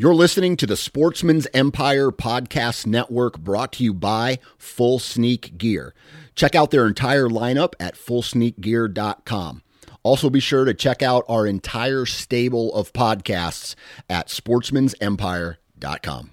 [0.00, 5.92] You're listening to the Sportsman's Empire Podcast Network brought to you by Full Sneak Gear.
[6.36, 9.62] Check out their entire lineup at fullsneakgear.com.
[10.04, 13.74] Also, be sure to check out our entire stable of podcasts
[14.08, 16.30] at sportsmansempire.com.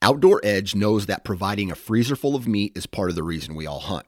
[0.00, 3.54] Outdoor Edge knows that providing a freezer full of meat is part of the reason
[3.54, 4.06] we all hunt.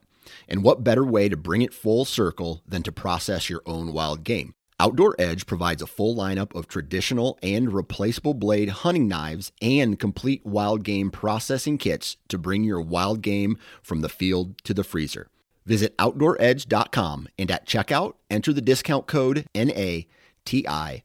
[0.49, 4.23] And what better way to bring it full circle than to process your own wild
[4.23, 4.54] game?
[4.77, 10.45] Outdoor Edge provides a full lineup of traditional and replaceable blade hunting knives and complete
[10.45, 15.29] wild game processing kits to bring your wild game from the field to the freezer.
[15.65, 20.99] Visit OutdoorEdge.com and at checkout, enter the discount code NATION30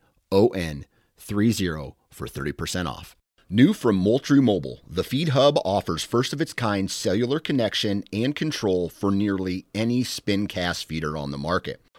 [2.11, 3.17] for 30% off.
[3.49, 8.35] New from Moultrie Mobile, the Feed Hub offers first of its kind cellular connection and
[8.35, 11.81] control for nearly any spin cast feeder on the market.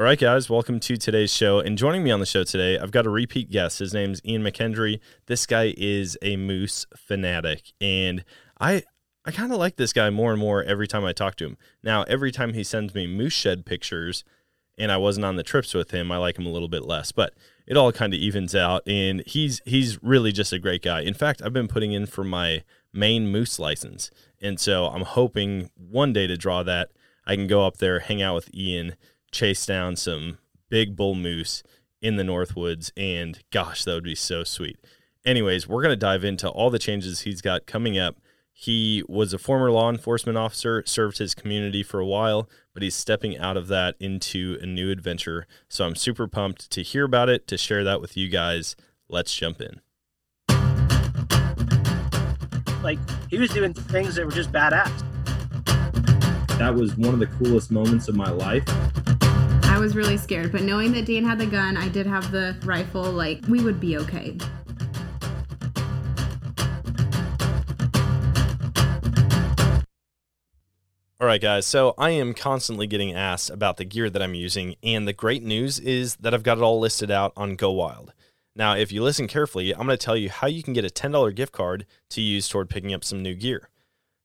[0.00, 1.58] All right, guys, welcome to today's show.
[1.58, 3.80] And joining me on the show today, I've got a repeat guest.
[3.80, 4.98] His name's Ian McKendry.
[5.26, 8.24] This guy is a moose fanatic, and
[8.58, 8.84] I
[9.26, 11.58] I kind of like this guy more and more every time I talk to him.
[11.82, 14.24] Now, every time he sends me moose shed pictures,
[14.78, 17.12] and I wasn't on the trips with him, I like him a little bit less.
[17.12, 17.34] But
[17.66, 21.02] it all kind of evens out, and he's he's really just a great guy.
[21.02, 25.68] In fact, I've been putting in for my Maine moose license, and so I'm hoping
[25.76, 26.88] one day to draw that.
[27.26, 28.96] I can go up there, hang out with Ian
[29.32, 31.62] chase down some big bull moose
[32.00, 32.90] in the Northwoods.
[32.96, 34.78] And gosh, that would be so sweet.
[35.24, 38.16] Anyways, we're going to dive into all the changes he's got coming up.
[38.52, 42.94] He was a former law enforcement officer, served his community for a while, but he's
[42.94, 45.46] stepping out of that into a new adventure.
[45.68, 48.76] So I'm super pumped to hear about it, to share that with you guys.
[49.08, 49.80] Let's jump in.
[52.82, 52.98] Like,
[53.30, 54.90] he was doing things that were just badass.
[56.58, 58.64] That was one of the coolest moments of my life.
[59.80, 63.10] Was really scared, but knowing that Dan had the gun, I did have the rifle,
[63.10, 64.36] like, we would be okay.
[71.18, 71.66] All right, guys.
[71.66, 75.42] So I am constantly getting asked about the gear that I'm using, and the great
[75.42, 78.12] news is that I've got it all listed out on Go Wild.
[78.54, 80.88] Now, if you listen carefully, I'm going to tell you how you can get a
[80.88, 83.70] $10 gift card to use toward picking up some new gear.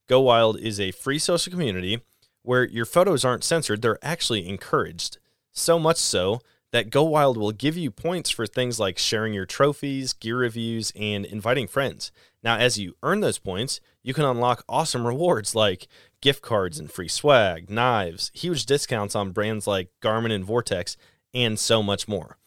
[0.09, 2.01] Go Wild is a free social community
[2.43, 5.17] where your photos aren't censored, they're actually encouraged.
[5.55, 9.45] So much so that Go Wild will give you points for things like sharing your
[9.45, 12.11] trophies, gear reviews, and inviting friends.
[12.43, 15.87] Now, as you earn those points, you can unlock awesome rewards like
[16.21, 20.97] gift cards and free swag, knives, huge discounts on brands like Garmin and Vortex,
[21.33, 22.37] and so much more.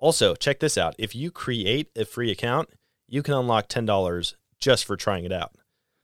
[0.00, 2.68] Also, check this out if you create a free account,
[3.06, 5.54] you can unlock $10 just for trying it out.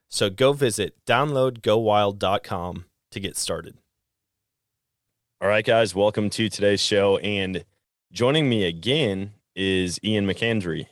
[0.09, 3.77] So go visit downloadgowild.com to get started.
[5.39, 7.19] All right, guys, welcome to today's show.
[7.19, 7.63] And
[8.11, 10.87] joining me again is Ian McKendry.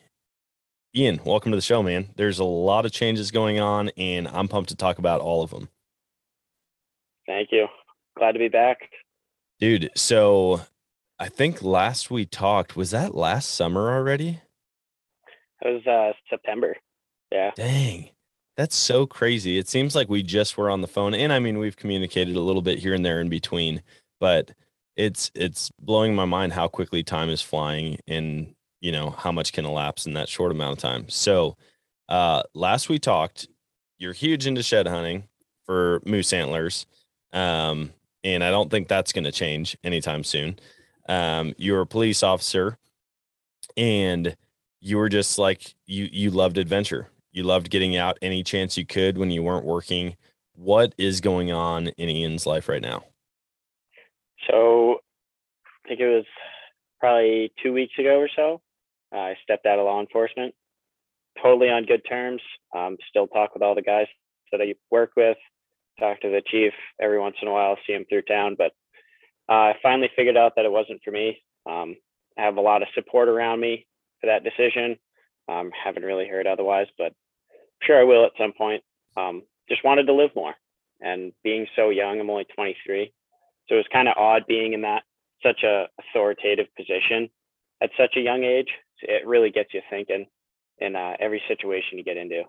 [0.95, 2.09] Ian, welcome to the show, man.
[2.15, 5.49] There's a lot of changes going on, and I'm pumped to talk about all of
[5.49, 5.69] them.
[7.25, 7.65] Thank you.
[8.19, 8.77] Glad to be back.
[9.59, 10.61] Dude, so
[11.17, 14.41] I think last we talked, was that last summer already?
[15.63, 16.77] It was uh, September.
[17.31, 17.49] Yeah.
[17.55, 18.11] Dang.
[18.57, 19.57] That's so crazy.
[19.57, 21.15] It seems like we just were on the phone.
[21.15, 23.81] And I mean, we've communicated a little bit here and there in between
[24.19, 24.51] but
[24.95, 29.53] it's it's blowing my mind how quickly time is flying and you know how much
[29.53, 31.09] can elapse in that short amount of time.
[31.09, 31.57] So
[32.09, 33.47] uh last we talked
[33.97, 35.23] you're huge into shed hunting
[35.65, 36.85] for moose antlers
[37.33, 37.91] um
[38.23, 40.57] and i don't think that's going to change anytime soon.
[41.09, 42.77] Um you're a police officer
[43.75, 44.35] and
[44.81, 47.09] you were just like you you loved adventure.
[47.31, 50.15] You loved getting out any chance you could when you weren't working.
[50.53, 53.03] What is going on in ian's life right now
[54.49, 54.99] so
[55.85, 56.25] I think it was
[56.99, 58.61] probably two weeks ago or so.
[59.13, 60.53] Uh, I stepped out of law enforcement,
[61.41, 62.41] totally on good terms.
[62.75, 64.07] Um, still talk with all the guys
[64.51, 65.37] that I work with,
[65.99, 68.55] talk to the chief every once in a while, see him through town.
[68.57, 68.71] But
[69.47, 71.41] uh, I finally figured out that it wasn't for me.
[71.65, 71.95] Um,
[72.37, 73.85] I have a lot of support around me
[74.19, 74.97] for that decision.
[75.47, 77.13] Um, haven't really heard otherwise, but
[77.51, 78.83] I'm sure I will at some point.
[79.15, 80.53] Um, just wanted to live more.
[81.01, 83.13] And being so young, I'm only 23.
[83.67, 85.03] So it was kind of odd being in that
[85.43, 87.29] such a authoritative position
[87.81, 88.69] at such a young age.
[89.01, 90.25] It really gets you thinking
[90.79, 92.43] in uh, every situation you get into.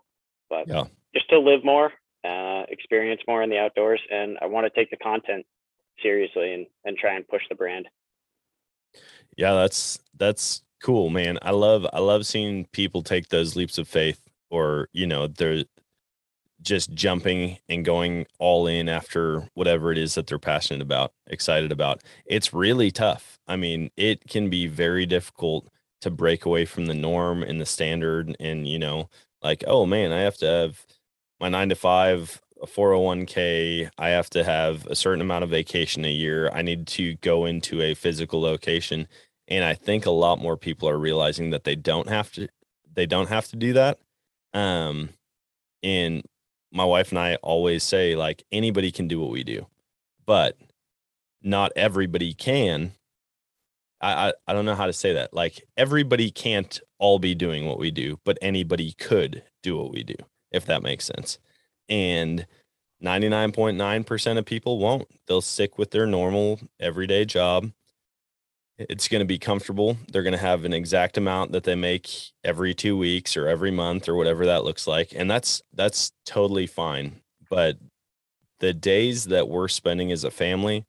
[0.49, 0.85] But yeah.
[1.15, 1.93] just to live more
[2.25, 5.47] uh, experience more in the outdoors, and I want to take the content
[6.03, 7.87] seriously and and try and push the brand.
[9.37, 11.39] Yeah, that's that's cool, man.
[11.43, 15.65] I love I love seeing people take those leaps of faith, or you know, they're
[16.67, 21.73] just jumping and going all in after whatever it is that they're passionate about, excited
[21.73, 22.03] about.
[22.27, 23.39] It's really tough.
[23.47, 25.69] I mean, it can be very difficult
[26.03, 29.09] to break away from the norm and the standard and you know,
[29.43, 30.85] like, oh man, I have to have
[31.41, 36.05] my 9 to 5 a 401k, I have to have a certain amount of vacation
[36.07, 36.51] a year.
[36.55, 39.09] I need to go into a physical location
[39.49, 42.49] and I think a lot more people are realizing that they don't have to
[42.93, 43.99] they don't have to do that.
[44.53, 45.11] Um
[45.83, 46.25] and
[46.73, 49.67] my wife and I always say like anybody can do what we do,
[50.27, 50.57] but
[51.43, 52.93] not everybody can.
[54.01, 55.33] I, I, I don't know how to say that.
[55.33, 60.03] Like everybody can't all be doing what we do, but anybody could do what we
[60.03, 60.17] do,
[60.51, 61.39] if that makes sense.
[61.89, 62.47] And
[63.03, 65.09] 99.9% of people won't.
[65.27, 67.71] They'll stick with their normal everyday job
[68.79, 69.97] it's going to be comfortable.
[70.09, 72.11] They're going to have an exact amount that they make
[72.45, 75.13] every 2 weeks or every month or whatever that looks like.
[75.15, 77.21] And that's that's totally fine.
[77.49, 77.79] But
[78.61, 80.85] the days that we're spending as a family,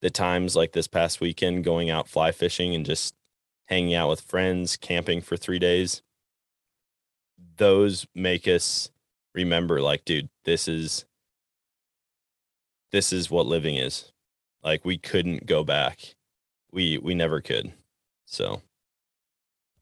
[0.00, 3.14] the times like this past weekend going out fly fishing and just
[3.66, 6.02] hanging out with friends, camping for 3 days,
[7.56, 8.90] those make us
[9.34, 11.04] remember like dude, this is
[12.92, 14.12] this is what living is.
[14.62, 16.13] Like we couldn't go back
[16.74, 17.72] we we never could.
[18.26, 18.60] So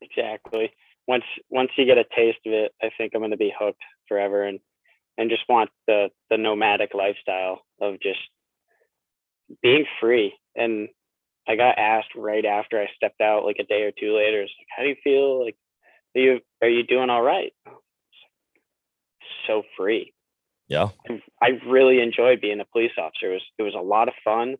[0.00, 0.70] exactly.
[1.08, 3.82] Once once you get a taste of it, I think I'm going to be hooked
[4.06, 4.60] forever and
[5.18, 8.20] and just want the the nomadic lifestyle of just
[9.62, 10.34] being free.
[10.54, 10.88] And
[11.48, 14.50] I got asked right after I stepped out, like a day or two later, like,
[14.76, 15.44] "How do you feel?
[15.44, 15.56] Like,
[16.14, 17.52] are you are you doing all right?"
[19.46, 20.12] So free.
[20.68, 20.90] Yeah.
[21.42, 23.30] I really enjoyed being a police officer.
[23.30, 24.56] It was it was a lot of fun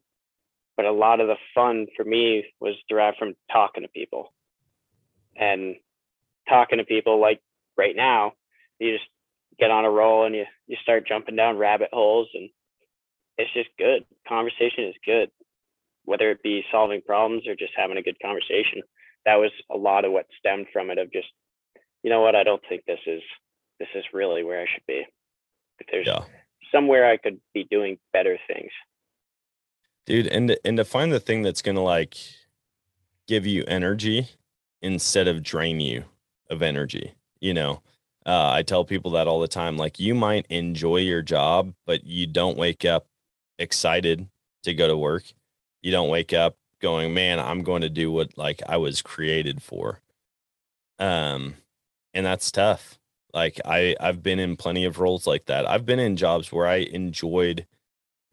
[0.76, 4.32] but a lot of the fun for me was derived from talking to people.
[5.36, 5.76] And
[6.48, 7.40] talking to people like
[7.78, 8.32] right now
[8.78, 9.08] you just
[9.58, 12.50] get on a roll and you you start jumping down rabbit holes and
[13.38, 14.04] it's just good.
[14.28, 15.30] Conversation is good
[16.04, 18.82] whether it be solving problems or just having a good conversation.
[19.24, 21.28] That was a lot of what stemmed from it of just
[22.02, 23.22] you know what i don't think this is
[23.78, 25.04] this is really where i should be.
[25.78, 26.24] If there's yeah.
[26.72, 28.70] somewhere i could be doing better things
[30.06, 32.16] dude and and to find the thing that's gonna like
[33.28, 34.28] give you energy
[34.80, 36.04] instead of drain you
[36.50, 37.82] of energy you know?
[38.24, 42.04] Uh, i tell people that all the time like you might enjoy your job but
[42.04, 43.06] you don't wake up
[43.58, 44.28] excited
[44.62, 45.24] to go to work.
[45.82, 49.62] You don't wake up going man i'm going to do what like i was created
[49.62, 50.00] for.
[50.98, 51.54] Um
[52.12, 52.98] and that's tough.
[53.32, 55.68] Like i i've been in plenty of roles like that.
[55.68, 57.66] I've been in jobs where i enjoyed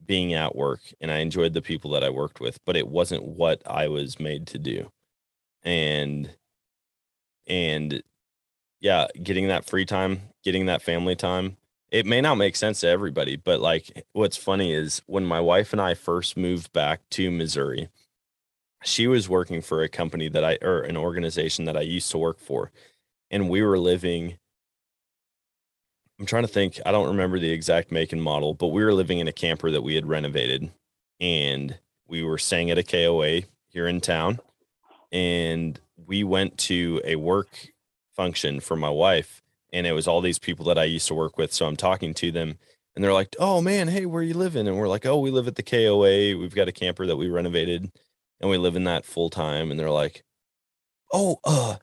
[0.06, 3.24] being at work and I enjoyed the people that I worked with, but it wasn't
[3.24, 4.92] what I was made to do.
[5.63, 6.31] And
[7.48, 8.04] and
[8.80, 11.57] yeah, getting that free time, getting that family time.
[11.92, 15.74] It may not make sense to everybody, but like what's funny is when my wife
[15.74, 17.90] and I first moved back to Missouri,
[18.84, 22.18] she was working for a company that I or an organization that I used to
[22.18, 22.72] work for.
[23.31, 24.38] And we were living
[26.19, 26.80] I'm trying to think.
[26.86, 29.71] I don't remember the exact make and model, but we were living in a camper
[29.71, 30.69] that we had renovated
[31.19, 31.77] and
[32.08, 34.39] we were staying at a KOA here in town.
[35.12, 37.70] And we went to a work
[38.15, 39.41] function for my wife,
[39.72, 41.53] and it was all these people that I used to work with.
[41.53, 42.58] So I'm talking to them,
[42.96, 44.67] and they're like, Oh man, hey, where you living?
[44.67, 46.38] And we're like, Oh, we live at the KOA.
[46.38, 47.91] We've got a camper that we renovated
[48.41, 49.72] and we live in that full time.
[49.72, 50.24] And they're like,
[51.13, 51.77] Oh, uh,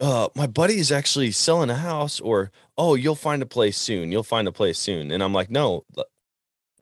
[0.00, 4.12] uh, my buddy is actually selling a house, or oh, you'll find a place soon.
[4.12, 5.10] You'll find a place soon.
[5.10, 5.84] And I'm like, no,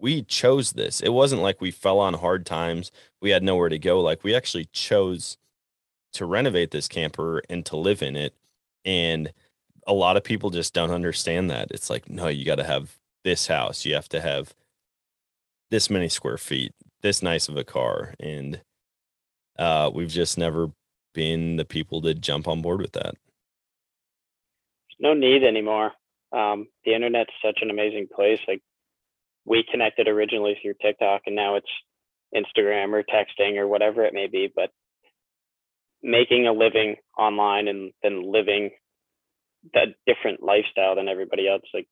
[0.00, 1.00] we chose this.
[1.00, 2.90] It wasn't like we fell on hard times.
[3.22, 4.00] We had nowhere to go.
[4.00, 5.38] Like we actually chose
[6.14, 8.34] to renovate this camper and to live in it.
[8.84, 9.32] And
[9.86, 11.68] a lot of people just don't understand that.
[11.70, 13.84] It's like, no, you got to have this house.
[13.84, 14.54] You have to have
[15.70, 18.14] this many square feet, this nice of a car.
[18.18, 18.60] And
[19.58, 20.70] uh, we've just never
[21.14, 23.14] been the people to jump on board with that
[24.98, 25.92] no need anymore.
[26.32, 28.40] Um, the internet's such an amazing place.
[28.48, 28.62] Like
[29.44, 31.68] we connected originally through TikTok, and now it's
[32.34, 34.50] Instagram or texting or whatever it may be.
[34.54, 34.70] But
[36.02, 38.70] making a living online and then living
[39.72, 41.62] that different lifestyle than everybody else.
[41.72, 41.88] Like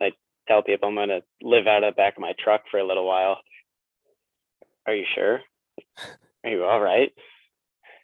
[0.00, 0.10] I
[0.48, 3.06] tell people, I'm gonna live out of the back of my truck for a little
[3.06, 3.38] while.
[4.86, 5.40] Are you sure?
[6.44, 7.12] Are you all right?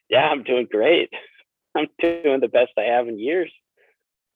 [0.08, 1.10] Yeah, I'm doing great.
[1.74, 3.52] I'm doing the best I have in years.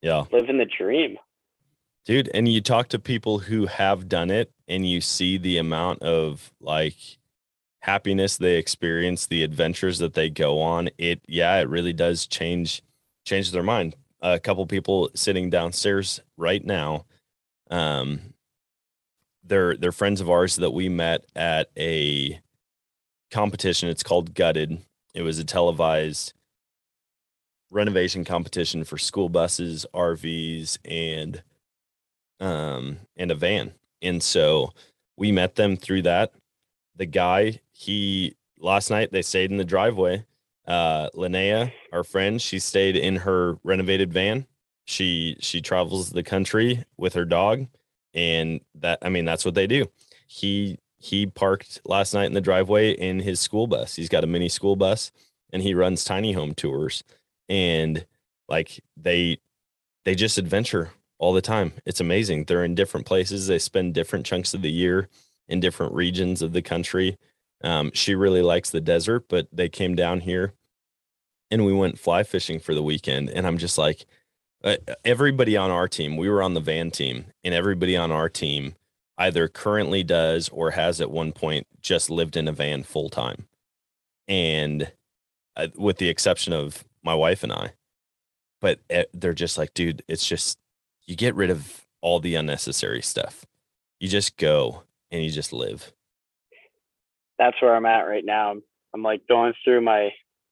[0.00, 0.24] Yeah.
[0.32, 1.18] Living the dream.
[2.04, 6.02] Dude and you talk to people who have done it and you see the amount
[6.02, 6.96] of like
[7.80, 12.82] happiness they experience the adventures that they go on it yeah it really does change
[13.24, 13.94] change their mind.
[14.20, 17.06] A couple people sitting downstairs right now
[17.70, 18.34] um
[19.44, 22.40] they're they're friends of ours that we met at a
[23.30, 23.88] competition.
[23.88, 24.78] It's called gutted
[25.14, 26.32] it was a televised
[27.70, 31.42] renovation competition for school buses rvs and
[32.42, 33.72] um, and a van.
[34.02, 34.72] And so
[35.16, 36.32] we met them through that.
[36.96, 40.26] The guy, he last night they stayed in the driveway.
[40.66, 44.46] Uh, Linnea, our friend, she stayed in her renovated van.
[44.84, 47.66] She she travels the country with her dog,
[48.12, 49.86] and that I mean that's what they do.
[50.26, 53.96] He he parked last night in the driveway in his school bus.
[53.96, 55.10] He's got a mini school bus,
[55.52, 57.02] and he runs tiny home tours.
[57.48, 58.06] And
[58.48, 59.38] like they
[60.04, 61.72] they just adventure all the time.
[61.84, 62.44] It's amazing.
[62.44, 63.48] They're in different places.
[63.48, 65.08] They spend different chunks of the year
[65.48, 67.18] in different regions of the country.
[67.64, 70.54] Um, she really likes the desert, but they came down here
[71.50, 73.28] and we went fly fishing for the weekend.
[73.28, 74.06] And I'm just like,
[74.62, 78.28] uh, everybody on our team, we were on the van team, and everybody on our
[78.28, 78.76] team
[79.22, 83.46] either currently does or has at one point just lived in a van full time.
[84.26, 84.92] And
[85.56, 87.72] uh, with the exception of my wife and I,
[88.60, 90.58] but uh, they're just like, dude, it's just
[91.06, 93.46] you get rid of all the unnecessary stuff.
[94.00, 95.92] You just go and you just live.
[97.38, 98.50] That's where I'm at right now.
[98.50, 98.62] I'm,
[98.92, 100.10] I'm like going through my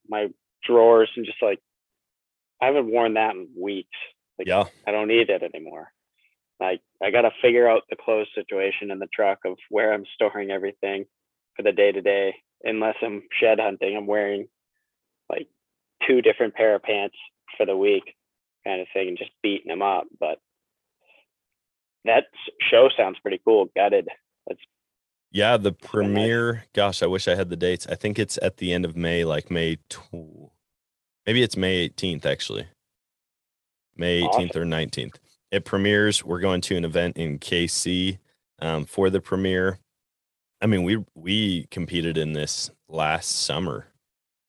[0.09, 0.29] my
[0.65, 1.59] drawers and just like
[2.63, 3.97] I haven't worn that in weeks.
[4.39, 4.65] Like yeah.
[4.87, 5.89] I don't need it anymore.
[6.61, 10.51] Like I gotta figure out the clothes situation in the truck of where I'm storing
[10.51, 11.07] everything
[11.57, 12.35] for the day to day.
[12.63, 14.47] Unless I'm shed hunting, I'm wearing
[15.31, 15.49] like
[16.07, 17.17] two different pair of pants
[17.57, 18.15] for the week
[18.65, 20.05] kind of thing and just beating them up.
[20.19, 20.39] But
[22.05, 22.25] that
[22.71, 23.71] show sounds pretty cool.
[23.75, 24.09] Gutted.
[24.47, 24.61] That's
[25.31, 25.57] yeah.
[25.57, 26.65] The premiere.
[26.75, 27.87] Gosh, I wish I had the dates.
[27.87, 29.77] I think it's at the end of May, like May.
[29.89, 30.51] Tw-
[31.27, 32.69] maybe it's May 18th actually.
[33.97, 34.63] May 18th awesome.
[34.63, 35.17] or 19th.
[35.51, 36.25] It premieres.
[36.25, 38.19] We're going to an event in KC
[38.61, 39.79] um, for the premiere.
[40.61, 43.87] I mean, we we competed in this last summer,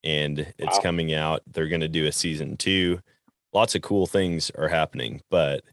[0.04, 0.84] and it's wow.
[0.84, 1.42] coming out.
[1.48, 3.00] They're going to do a season two
[3.54, 5.22] lots of cool things are happening.
[5.30, 5.64] But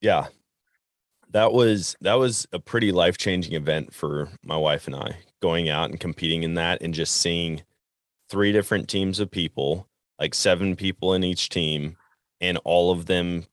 [0.00, 0.26] yeah,
[1.30, 5.68] that was that was a pretty life changing event for my wife and I going
[5.68, 7.62] out and competing in that and just seeing
[8.28, 9.88] three different teams of people,
[10.18, 11.96] like seven people in each team,
[12.40, 13.46] and all of them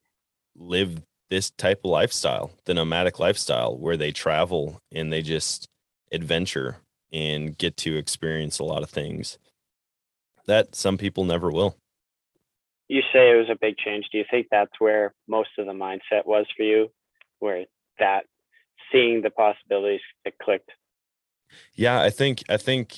[0.57, 5.67] live this type of lifestyle, the nomadic lifestyle, where they travel and they just
[6.11, 6.77] adventure
[7.11, 9.37] and get to experience a lot of things
[10.45, 11.75] that some people never will
[12.87, 14.05] you say it was a big change.
[14.11, 16.89] Do you think that's where most of the mindset was for you,
[17.39, 17.65] where
[17.99, 18.25] that
[18.91, 20.71] seeing the possibilities it clicked?
[21.73, 22.97] Yeah, I think I think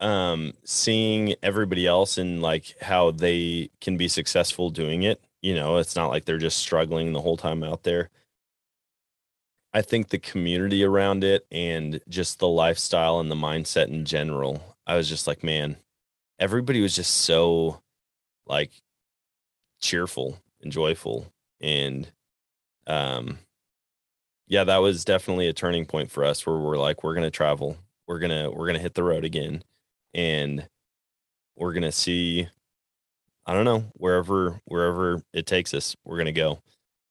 [0.00, 5.78] um seeing everybody else and like how they can be successful doing it, you know,
[5.78, 8.10] it's not like they're just struggling the whole time out there.
[9.72, 14.76] I think the community around it and just the lifestyle and the mindset in general,
[14.86, 15.76] I was just like, man,
[16.40, 17.80] everybody was just so
[18.46, 18.72] like
[19.80, 22.10] cheerful and joyful and
[22.86, 23.38] um
[24.46, 27.76] yeah that was definitely a turning point for us where we're like we're gonna travel
[28.08, 29.62] we're gonna we're gonna hit the road again
[30.14, 30.68] and
[31.56, 32.48] we're gonna see
[33.46, 36.60] i don't know wherever wherever it takes us we're gonna go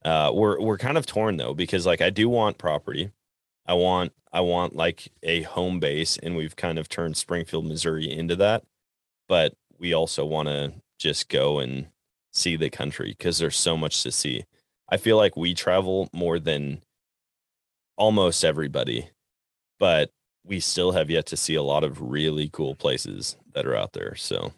[0.05, 3.12] uh we're we're kind of torn though because like i do want property
[3.65, 8.09] i want i want like a home base and we've kind of turned springfield missouri
[8.09, 8.63] into that
[9.27, 11.88] but we also want to just go and
[12.31, 14.43] see the country because there's so much to see.
[14.89, 16.81] I feel like we travel more than
[17.98, 19.09] almost everybody,
[19.79, 20.12] but
[20.43, 23.93] we still have yet to see a lot of really cool places that are out
[23.93, 24.15] there.
[24.15, 24.53] So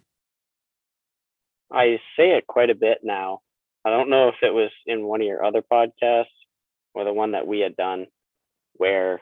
[1.71, 3.39] I say it quite a bit now.
[3.85, 6.25] I don't know if it was in one of your other podcasts
[6.93, 8.07] or the one that we had done
[8.73, 9.21] where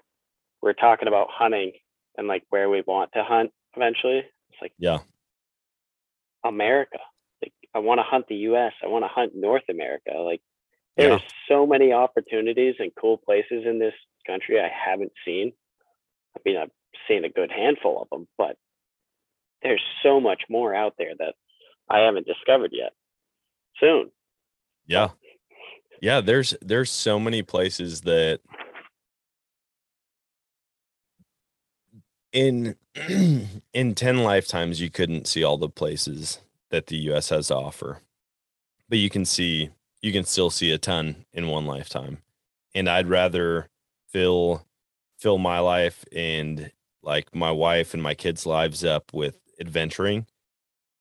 [0.62, 1.74] we're talking about hunting
[2.18, 4.20] and like where we want to hunt eventually.
[4.50, 5.00] It's like, yeah,
[6.44, 6.98] America.
[7.42, 8.74] Like, I want to hunt the U.S.
[8.84, 10.12] I want to hunt North America.
[10.18, 10.42] Like
[10.98, 11.28] there's yeah.
[11.48, 13.94] so many opportunities and cool places in this
[14.28, 15.54] country I haven't seen.
[16.36, 16.72] I mean, I've
[17.08, 18.58] seen a good handful of them, but
[19.62, 21.36] there's so much more out there that
[21.90, 22.94] I haven't discovered yet.
[23.80, 24.12] Soon.
[24.86, 25.10] Yeah.
[26.02, 28.40] Yeah, there's there's so many places that
[32.32, 32.76] in
[33.74, 38.00] in 10 lifetimes you couldn't see all the places that the US has to offer.
[38.88, 39.70] But you can see
[40.02, 42.20] you can still see a ton in one lifetime.
[42.74, 43.70] And I'd rather
[44.08, 44.66] fill
[45.18, 46.72] fill my life and
[47.04, 50.28] like my wife and my kids' lives up with adventuring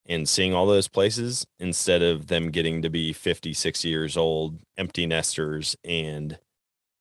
[0.08, 4.58] and seeing all those places instead of them getting to be 50, 60 years old,
[4.78, 5.76] empty nesters.
[5.84, 6.38] And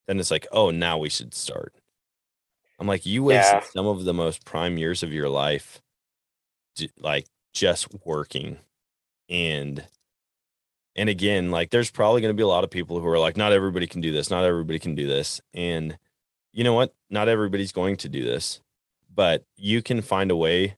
[0.07, 1.73] then it's like, oh, now we should start.
[2.79, 3.69] I'm like, you wasted Yeah.
[3.71, 5.81] some of the most prime years of your life,
[6.99, 8.57] like just working.
[9.29, 9.85] And,
[10.95, 13.37] and again, like there's probably going to be a lot of people who are like,
[13.37, 14.29] not everybody can do this.
[14.29, 15.39] Not everybody can do this.
[15.53, 15.97] And
[16.53, 16.93] you know what?
[17.09, 18.61] Not everybody's going to do this,
[19.13, 20.75] but you can find a way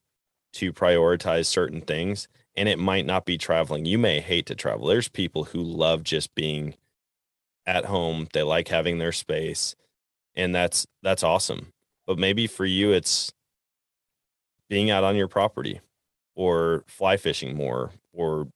[0.53, 3.85] to prioritize certain things and it might not be traveling.
[3.85, 4.87] You may hate to travel.
[4.87, 6.75] There's people who love just being
[7.65, 8.27] at home.
[8.33, 9.75] They like having their space
[10.35, 11.67] and that's that's awesome.
[12.07, 13.31] But maybe for you it's
[14.69, 15.81] being out on your property
[16.35, 18.47] or fly fishing more or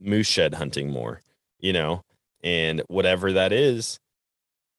[0.00, 1.22] moose shed hunting more,
[1.58, 2.02] you know,
[2.42, 3.98] and whatever that is,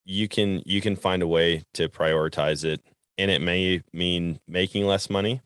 [0.05, 2.81] you can you can find a way to prioritize it
[3.17, 5.41] and it may mean making less money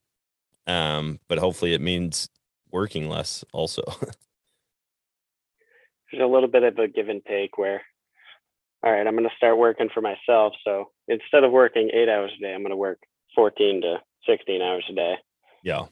[0.70, 2.30] um but hopefully it means
[2.72, 3.82] working less also
[6.12, 7.84] There's a little bit of a give and take where,
[8.84, 10.54] all right, I'm going to start working for myself.
[10.66, 12.98] So instead of working eight hours a day, I'm going to work
[13.36, 13.98] 14 to
[14.28, 15.14] 16 hours a day.
[15.64, 15.86] yeah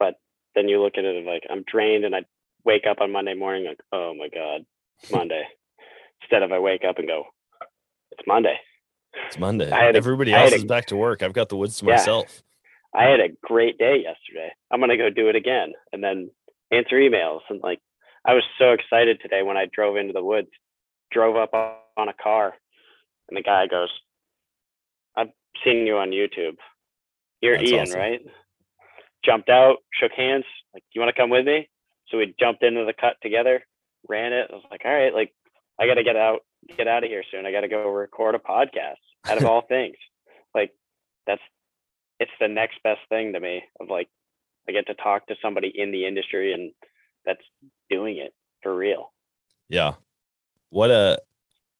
[0.00, 0.14] But
[0.56, 2.24] Then you look at it like I'm drained and I
[2.64, 4.64] wake up on Monday morning like, oh my God,
[5.02, 5.44] it's Monday.
[6.22, 7.22] instead of I wake up and go,
[8.10, 8.58] it's Monday.
[9.28, 11.78] it's monday a- everybody had else a- is back to work i've got the woods
[11.78, 11.92] to Yeah.
[11.92, 12.42] myself
[12.94, 14.52] I had a great day yesterday.
[14.70, 16.30] I'm gonna go do it again and then
[16.70, 17.80] answer emails and like
[18.24, 20.48] I was so excited today when I drove into the woods,
[21.10, 21.52] drove up
[21.96, 22.54] on a car,
[23.28, 23.90] and the guy goes,
[25.16, 25.32] "I've
[25.64, 26.56] seen you on YouTube.
[27.40, 28.00] You're That's Ian, awesome.
[28.00, 28.20] right?"
[29.24, 31.68] Jumped out, shook hands, like, "You want to come with me?"
[32.08, 33.66] So we jumped into the cut together,
[34.08, 34.50] ran it.
[34.50, 35.34] I was like, "All right, like
[35.78, 36.44] I got to get out,
[36.76, 37.44] get out of here soon.
[37.46, 38.96] I got to go record a podcast."
[39.28, 39.96] Out of all things,
[40.54, 40.72] like
[41.26, 41.42] that's
[42.22, 44.08] it's the next best thing to me of like
[44.68, 46.72] I get to talk to somebody in the industry and
[47.26, 47.44] that's
[47.90, 48.32] doing it
[48.62, 49.12] for real.
[49.68, 49.94] yeah
[50.70, 51.20] what a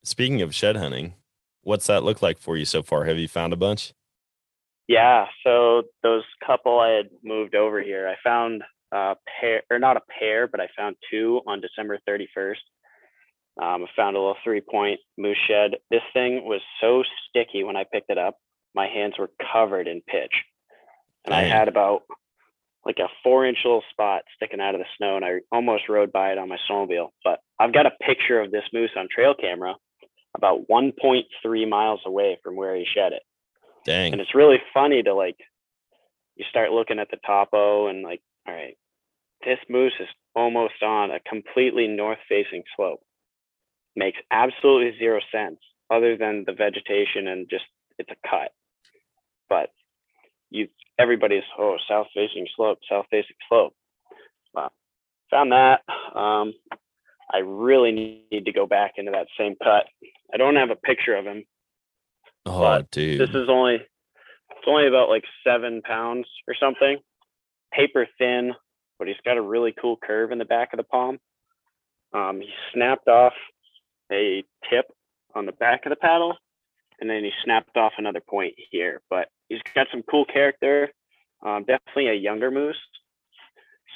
[0.03, 1.15] speaking of shed hunting
[1.61, 3.93] what's that look like for you so far have you found a bunch
[4.87, 9.97] Yeah, so those couple I had moved over here, I found a pair or not
[9.97, 12.63] a pair, but I found two on December 31st.
[13.61, 15.77] Um, I found a little three point moose shed.
[15.89, 18.35] This thing was so sticky when I picked it up.
[18.75, 20.33] My hands were covered in pitch.
[21.25, 22.03] And I had about
[22.85, 26.11] like a four inch little spot sticking out of the snow and I almost rode
[26.11, 27.09] by it on my snowmobile.
[27.23, 29.75] But I've got a picture of this moose on trail camera
[30.35, 33.21] about 1.3 miles away from where he shed it.
[33.85, 34.13] Dang.
[34.13, 35.37] And it's really funny to like
[36.35, 38.77] you start looking at the topo and like all right
[39.45, 43.01] this moose is almost on a completely north facing slope.
[43.95, 45.59] Makes absolutely zero sense
[45.91, 47.65] other than the vegetation and just
[47.99, 48.51] it's a cut
[49.49, 49.69] but
[50.49, 50.67] you
[50.99, 53.73] everybody's oh south facing slope south facing slope.
[54.53, 54.71] Well
[55.29, 55.81] found that.
[56.15, 56.53] Um
[57.31, 57.91] i really
[58.31, 59.85] need to go back into that same cut.
[60.33, 61.43] I don't have a picture of him.
[62.45, 63.19] Oh dude.
[63.19, 66.97] this is only it's only about like seven pounds or something.
[67.73, 68.53] Paper thin,
[68.99, 71.19] but he's got a really cool curve in the back of the palm.
[72.13, 73.33] Um, he snapped off
[74.11, 74.85] a tip
[75.35, 76.37] on the back of the paddle,
[76.99, 79.01] and then he snapped off another point here.
[79.09, 80.89] But he's got some cool character.
[81.45, 82.77] Um, definitely a younger moose.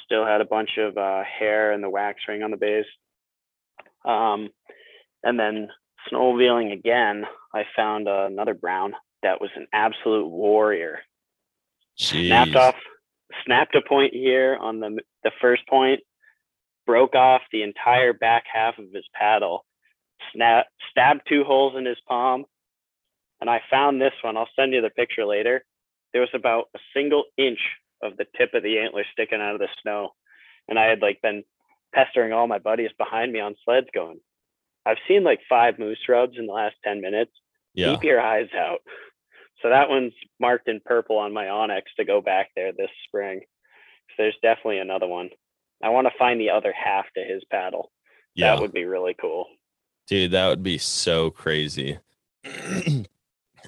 [0.04, 2.86] Still had a bunch of uh, hair and the wax ring on the base.
[4.04, 4.48] Um,
[5.22, 5.68] and then
[6.10, 11.00] snowmobiling again, I found uh, another brown that was an absolute warrior.
[11.96, 12.76] Snapped off,
[13.44, 16.00] snapped a point here on the the first point,
[16.86, 19.64] broke off the entire back half of his paddle,
[20.32, 22.44] snap stabbed two holes in his palm,
[23.40, 24.36] and I found this one.
[24.36, 25.64] I'll send you the picture later.
[26.12, 27.60] There was about a single inch
[28.02, 30.10] of the tip of the antler sticking out of the snow,
[30.68, 31.44] and I had like been
[31.94, 34.20] pestering all my buddies behind me on sleds, going,
[34.86, 37.32] "I've seen like five moose rubs in the last ten minutes
[37.74, 38.80] yeah keep your eyes out.
[39.62, 43.40] So that one's marked in purple on my onX to go back there this spring.
[44.10, 45.30] So there's definitely another one.
[45.82, 47.90] I want to find the other half to his paddle.
[48.34, 49.46] yeah That would be really cool.
[50.06, 51.98] Dude, that would be so crazy.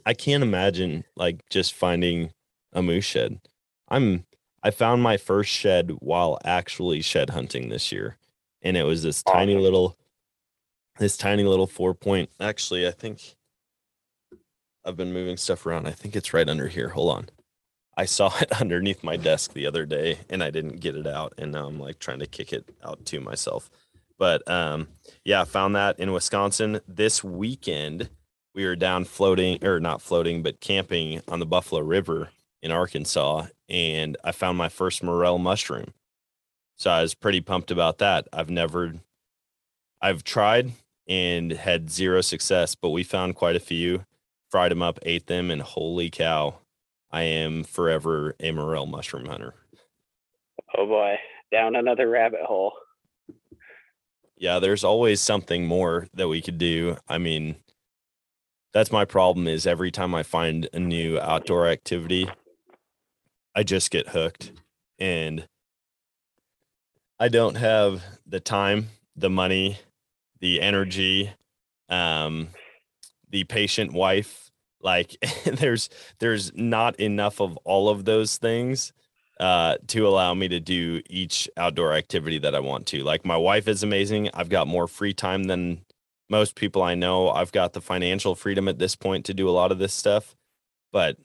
[0.07, 2.33] I can't imagine like just finding
[2.73, 3.41] a moose shed.
[3.89, 4.25] I'm
[4.63, 8.17] I found my first shed while actually shed hunting this year.
[8.63, 9.97] And it was this tiny little
[10.99, 12.31] this tiny little four point.
[12.39, 13.37] Actually, I think
[14.85, 15.87] I've been moving stuff around.
[15.87, 16.91] I think it's right under here.
[16.91, 17.29] Hold on.
[17.97, 21.35] I saw it underneath my desk the other day and I didn't get it out
[21.39, 23.71] and now I'm like trying to kick it out to myself.
[24.19, 24.89] But um,
[25.25, 28.11] yeah, I found that in Wisconsin this weekend.
[28.61, 32.29] We were down floating or not floating, but camping on the Buffalo River
[32.61, 35.95] in Arkansas, and I found my first morel mushroom.
[36.77, 38.29] So I was pretty pumped about that.
[38.35, 38.97] I've never,
[40.03, 40.73] I've tried
[41.09, 44.05] and had zero success, but we found quite a few,
[44.51, 46.59] fried them up, ate them, and holy cow,
[47.11, 49.55] I am forever a morel mushroom hunter.
[50.77, 51.17] Oh boy,
[51.51, 52.75] down another rabbit hole.
[54.37, 56.99] Yeah, there's always something more that we could do.
[57.09, 57.57] I mean,
[58.73, 62.29] that's my problem is every time I find a new outdoor activity,
[63.55, 64.53] I just get hooked
[64.99, 65.47] and
[67.19, 69.79] I don't have the time, the money,
[70.41, 71.33] the energy,
[71.89, 72.49] um,
[73.29, 74.51] the patient wife.
[74.81, 78.93] Like there's there's not enough of all of those things
[79.41, 83.03] uh, to allow me to do each outdoor activity that I want to.
[83.03, 84.31] Like my wife is amazing.
[84.33, 85.83] I've got more free time than
[86.31, 87.29] most people I know.
[87.29, 90.37] I've got the financial freedom at this point to do a lot of this stuff,
[90.93, 91.17] but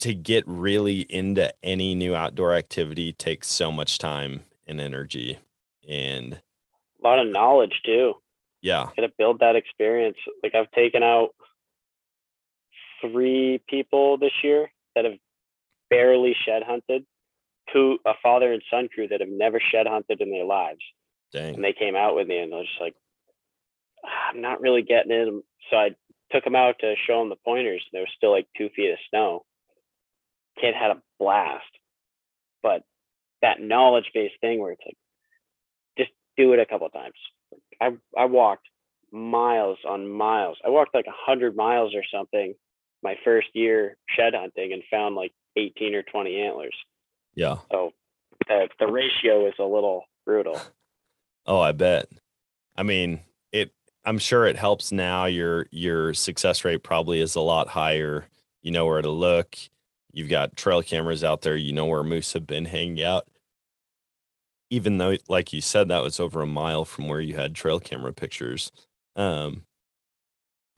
[0.00, 5.38] to get really into any new outdoor activity takes so much time and energy
[5.88, 8.14] and a lot of knowledge too.
[8.62, 8.86] Yeah.
[8.96, 10.16] Got to build that experience.
[10.42, 11.30] Like I've taken out
[13.00, 15.18] three people this year that have
[15.90, 17.04] barely shed hunted
[17.72, 20.80] two a father and son crew that have never shed hunted in their lives
[21.32, 21.54] Dang.
[21.54, 22.94] and they came out with me and I was just like
[24.04, 25.90] i'm not really getting it so i
[26.30, 28.98] took them out to show them the pointers there was still like two feet of
[29.10, 29.44] snow
[30.60, 31.64] kid had a blast
[32.62, 32.82] but
[33.42, 34.96] that knowledge based thing where it's like
[35.96, 37.14] just do it a couple times
[37.80, 38.66] i i walked
[39.10, 42.54] miles on miles i walked like a hundred miles or something
[43.02, 46.74] my first year shed hunting and found like 18 or 20 antlers.
[47.34, 47.56] Yeah.
[47.70, 47.92] So
[48.46, 50.60] the, the ratio is a little brutal.
[51.50, 52.10] Oh, I bet.
[52.76, 53.20] I mean,
[54.08, 58.26] I'm sure it helps now your your success rate probably is a lot higher.
[58.62, 59.56] You know where to look.
[60.12, 63.28] You've got trail cameras out there, you know where moose have been hanging out.
[64.70, 67.80] Even though like you said that was over a mile from where you had trail
[67.80, 68.70] camera pictures.
[69.16, 69.64] Um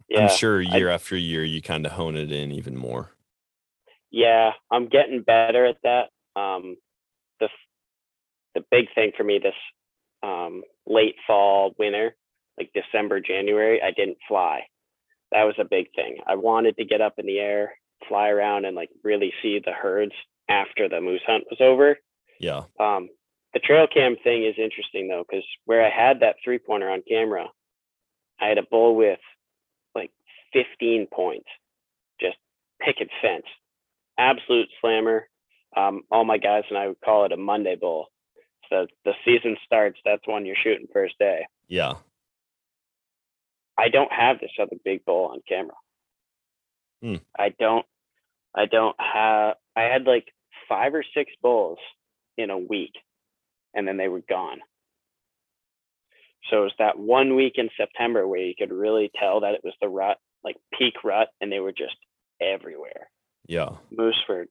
[0.09, 3.13] Yeah, I'm sure I- year after year you kind of hone it in even more.
[4.11, 6.11] yeah, I'm getting better at that.
[6.37, 6.77] Um,
[7.39, 7.49] the
[8.55, 9.55] the big thing for me this
[10.23, 12.17] um, late fall, winter,
[12.61, 14.61] like December, January, I didn't fly.
[15.33, 16.19] That was a big thing.
[16.27, 17.73] I wanted to get up in the air,
[18.07, 20.13] fly around, and like really see the herds
[20.49, 21.99] after the moose hunt was over.
[22.39, 22.65] Yeah.
[22.79, 23.09] Um,
[23.55, 27.03] the trail cam thing is interesting though, because where I had that three pointer on
[27.09, 27.47] camera,
[28.41, 29.21] I had a bull with
[29.95, 30.11] like
[30.53, 31.49] 15 points,
[32.21, 32.37] just
[32.81, 33.47] picket fence,
[34.19, 35.29] absolute slammer.
[35.77, 38.09] Um, all my guys and I would call it a Monday bull.
[38.69, 41.47] So the season starts, that's when you're shooting first day.
[41.69, 41.95] Yeah.
[43.81, 45.77] I don't have this other big bowl on camera.
[47.03, 47.17] Hmm.
[47.39, 47.87] I don't.
[48.55, 49.55] I don't have.
[49.75, 50.27] I had like
[50.69, 51.79] five or six bowls
[52.37, 52.93] in a week,
[53.75, 54.59] and then they were gone.
[56.51, 59.63] So it was that one week in September where you could really tell that it
[59.65, 61.97] was the rut, like peak rut, and they were just
[62.41, 63.09] everywhere.
[63.47, 63.77] Yeah.
[63.97, 64.47] Mooseford,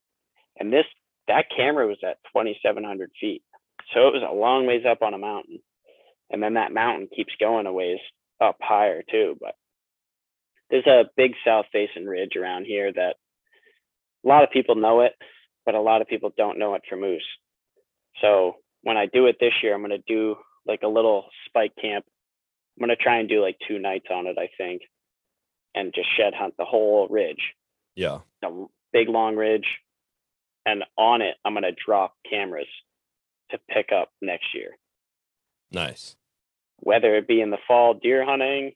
[0.60, 0.86] and this
[1.28, 3.44] that camera was at 2,700 feet,
[3.94, 5.60] so it was a long ways up on a mountain,
[6.32, 8.00] and then that mountain keeps going a ways
[8.42, 9.36] up higher too.
[9.40, 9.56] But
[10.70, 13.16] there's a big south facing ridge around here that
[14.24, 15.14] a lot of people know it,
[15.66, 17.26] but a lot of people don't know it for moose.
[18.22, 20.36] So when I do it this year, I'm going to do
[20.68, 22.06] like a little spike camp.
[22.80, 24.84] I'm going to try and do like two nights on it, I think,
[25.76, 27.42] and just shed hunt the whole ridge
[27.96, 28.20] Yeah.
[28.44, 29.68] a big long ridge
[30.66, 32.68] and on it i'm going to drop cameras
[33.52, 34.72] to pick up next year
[35.72, 36.16] Nice.
[36.82, 38.74] Whether it be in the fall deer hunting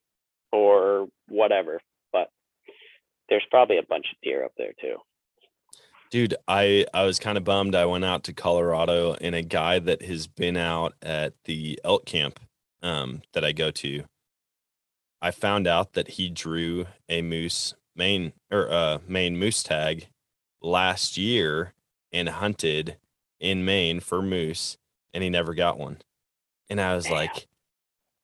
[0.52, 2.30] or whatever but
[3.30, 4.98] there's probably a bunch of deer up there too
[6.12, 7.74] Dude, I I was kind of bummed.
[7.74, 12.06] I went out to Colorado and a guy that has been out at the elk
[12.06, 12.40] camp
[12.84, 14.04] um, that I go to.
[15.24, 20.06] I found out that he drew a moose Maine or uh Maine moose tag
[20.62, 21.74] last year
[22.12, 22.98] and hunted
[23.40, 24.78] in Maine for moose
[25.16, 25.98] and he never got one.
[26.70, 27.14] And I was Damn.
[27.14, 27.48] like,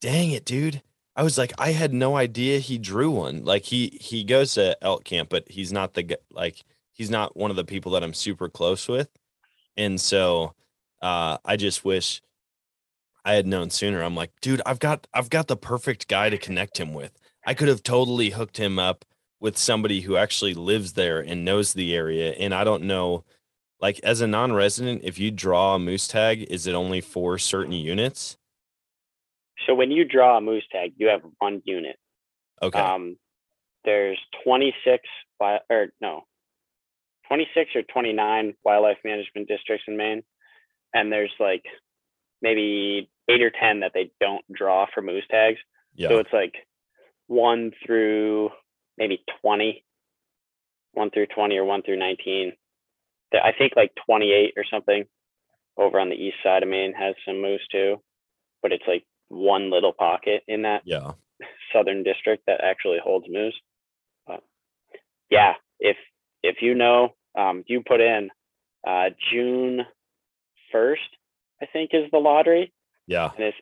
[0.02, 0.82] "Dang it, dude."
[1.16, 3.44] I was like, I had no idea he drew one.
[3.44, 7.52] Like he he goes to elk camp, but he's not the like he's not one
[7.52, 9.10] of the people that I'm super close with.
[9.78, 10.56] And so
[11.02, 12.22] uh I just wish
[13.26, 14.02] I had known sooner.
[14.02, 17.12] I'm like, dude, I've got I've got the perfect guy to connect him with.
[17.46, 19.06] I could have totally hooked him up
[19.40, 22.32] with somebody who actually lives there and knows the area.
[22.34, 23.24] And I don't know,
[23.82, 27.74] like as a non-resident, if you draw a moose tag, is it only for certain
[27.74, 28.39] units?
[29.68, 31.98] So when you draw a moose tag, you have one unit.
[32.62, 32.80] Okay.
[32.80, 33.18] Um,
[33.86, 35.04] there's 26
[35.40, 36.24] wi- or no,
[37.28, 40.24] 26 or 29 wildlife management districts in Maine,
[40.94, 41.64] and there's like
[42.42, 45.60] maybe eight or 10 that they don't draw for moose tags.
[45.96, 46.10] yeah.
[46.10, 46.56] So it's like
[47.28, 48.50] one through
[48.98, 49.84] maybe 20,
[50.94, 52.54] one through 20 or one through 19.
[53.34, 55.06] I think like 28 or something
[55.78, 58.02] over on the east side of Maine has some moose too,
[58.64, 61.12] but it's like one little pocket in that yeah.
[61.74, 63.60] southern district that actually holds moose.
[64.28, 64.44] But
[65.30, 65.98] yeah, if
[66.44, 68.30] if you know, um, you put in
[68.88, 69.82] uh, June
[70.72, 71.02] first,
[71.62, 72.72] I think is the lottery,
[73.08, 73.32] Yeah.
[73.36, 73.56] and if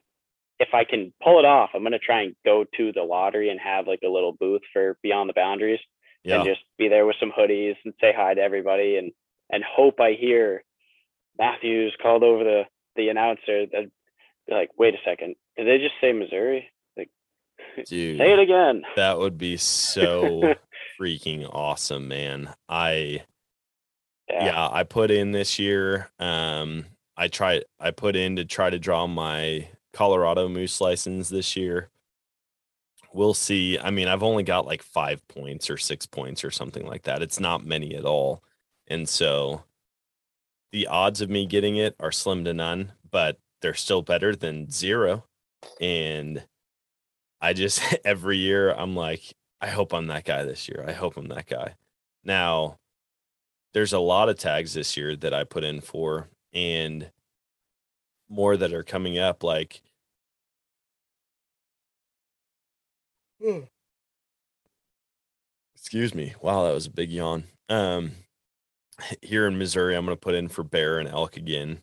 [0.60, 3.60] if I can pull it off, I'm gonna try and go to the lottery and
[3.60, 5.80] have like a little booth for Beyond the Boundaries
[6.23, 6.38] Yeah.
[6.38, 9.12] and just be there with some hoodies and say hi to everybody and
[9.49, 10.63] and hope I hear
[11.38, 12.63] Matthews called over the
[12.95, 13.91] the announcer that
[14.49, 16.69] like, wait a second, did they just say Missouri?
[16.95, 17.09] Like,
[17.85, 18.17] Dude.
[18.19, 18.83] say it again.
[18.95, 20.55] That would be so
[20.99, 22.53] freaking awesome, man.
[22.69, 23.23] I
[24.29, 24.69] yeah.
[24.71, 26.09] I put in this year.
[26.19, 27.65] Um, I tried.
[27.79, 31.89] I put in to try to draw my Colorado Moose license this year.
[33.13, 33.79] We'll see.
[33.79, 37.21] I mean, I've only got like five points or six points or something like that.
[37.21, 38.43] It's not many at all,
[38.87, 39.63] and so
[40.71, 42.91] the odds of me getting it are slim to none.
[43.09, 45.23] But they're still better than zero.
[45.81, 46.43] And
[47.41, 50.83] I just every year I'm like, I hope I'm that guy this year.
[50.87, 51.75] I hope I'm that guy.
[52.23, 52.77] Now,
[53.73, 57.11] there's a lot of tags this year that I put in for, and
[58.29, 59.43] more that are coming up.
[59.43, 59.81] Like,
[65.75, 66.35] excuse me.
[66.41, 67.45] Wow, that was a big yawn.
[67.69, 68.11] Um,
[69.21, 71.79] here in Missouri, I'm going to put in for bear and elk again.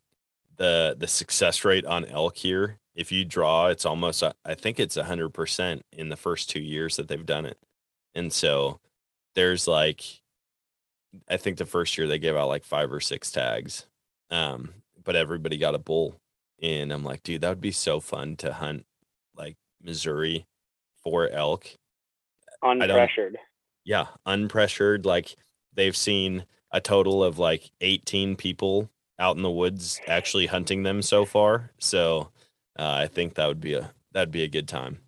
[0.57, 4.97] the The success rate on elk here, if you draw, it's almost I think it's
[4.97, 7.59] a hundred percent in the first two years that they've done it,
[8.15, 8.81] and so
[9.35, 10.03] there's like
[11.29, 13.87] I think the first year they gave out like five or six tags.
[14.31, 14.71] Um,
[15.05, 16.21] but everybody got a bull.
[16.63, 18.87] And I'm like, dude, that would be so fun to hunt
[19.37, 20.47] like Missouri
[21.03, 21.67] for elk.
[22.63, 23.35] Unpressured.
[23.85, 25.05] Yeah, unpressured.
[25.05, 25.37] Like
[25.75, 31.03] they've seen a total of like 18 people out in the woods actually hunting them
[31.03, 31.71] so far.
[31.79, 32.31] So
[32.79, 34.99] uh, I think that would be a that'd be a good time.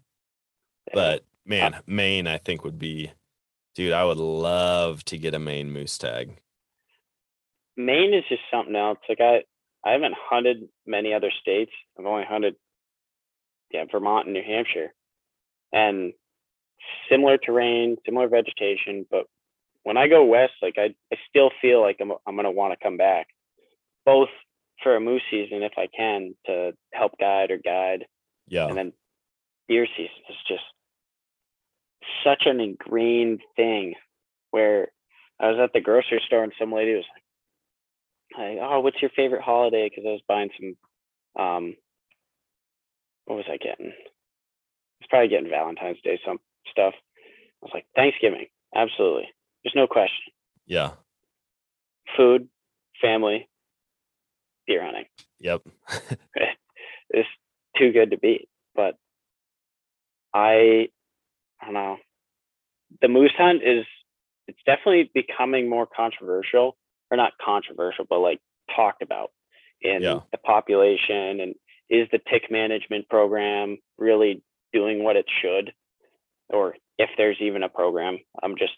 [0.92, 3.12] But man, Maine, I think would be,
[3.74, 3.92] dude.
[3.92, 6.36] I would love to get a Maine moose tag.
[7.76, 8.98] Maine is just something else.
[9.08, 9.44] Like I,
[9.84, 11.72] I haven't hunted many other states.
[11.98, 12.56] I've only hunted,
[13.72, 14.92] yeah, Vermont and New Hampshire,
[15.72, 16.12] and
[17.10, 19.06] similar terrain, similar vegetation.
[19.10, 19.26] But
[19.82, 22.82] when I go west, like I, I still feel like I'm, I'm gonna want to
[22.82, 23.28] come back,
[24.04, 24.30] both
[24.82, 28.06] for a moose season if I can to help guide or guide,
[28.48, 28.92] Yeah, and then
[29.68, 30.64] deer season is just
[32.24, 33.94] such an ingrained thing
[34.50, 34.88] where
[35.40, 37.04] I was at the grocery store and some lady was
[38.38, 39.88] like, oh, what's your favorite holiday?
[39.88, 41.74] Because I was buying some, um,
[43.24, 43.88] what was I getting?
[43.88, 46.38] I was probably getting Valentine's Day some
[46.70, 46.94] stuff.
[46.94, 49.28] I was like, Thanksgiving, absolutely.
[49.64, 50.32] There's no question.
[50.66, 50.92] yeah,
[52.16, 52.48] Food,
[53.00, 53.48] family,
[54.66, 55.04] deer hunting.
[55.40, 55.62] yep,
[57.10, 57.28] it's
[57.78, 58.48] too good to beat.
[58.74, 58.96] But
[60.34, 60.88] I,
[61.60, 61.96] I don't know.
[63.00, 63.84] The moose hunt is
[64.48, 66.76] it's definitely becoming more controversial,
[67.10, 68.40] or not controversial, but like
[68.74, 69.30] talked about
[69.80, 70.20] in Yeah.
[70.32, 71.40] the population.
[71.40, 71.54] And
[71.90, 75.72] is the tick management program really doing what it should,
[76.48, 78.18] or if there's even a program?
[78.42, 78.72] I'm just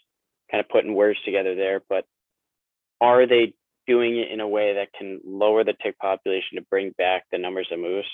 [0.51, 2.05] kind of putting words together there, but
[3.01, 3.53] are they
[3.89, 7.39] doing it in a way that can lower the tick population to bring back the
[7.39, 8.05] numbers of moose?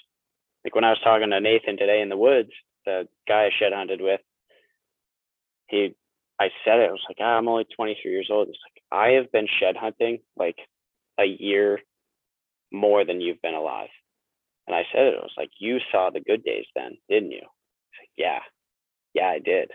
[0.64, 2.50] Like when I was talking to Nathan today in the woods,
[2.86, 4.22] the guy I shed hunted with,
[5.68, 5.94] he,
[6.40, 8.48] I said it, I was like, ah, I'm only 23 years old.
[8.48, 10.58] It's like, I have been shed hunting like
[11.20, 11.80] a year
[12.72, 13.90] more than you've been alive.
[14.68, 17.42] And I said it, I was like, you saw the good days then, didn't you?
[17.42, 18.40] Like, yeah,
[19.14, 19.72] yeah, I did.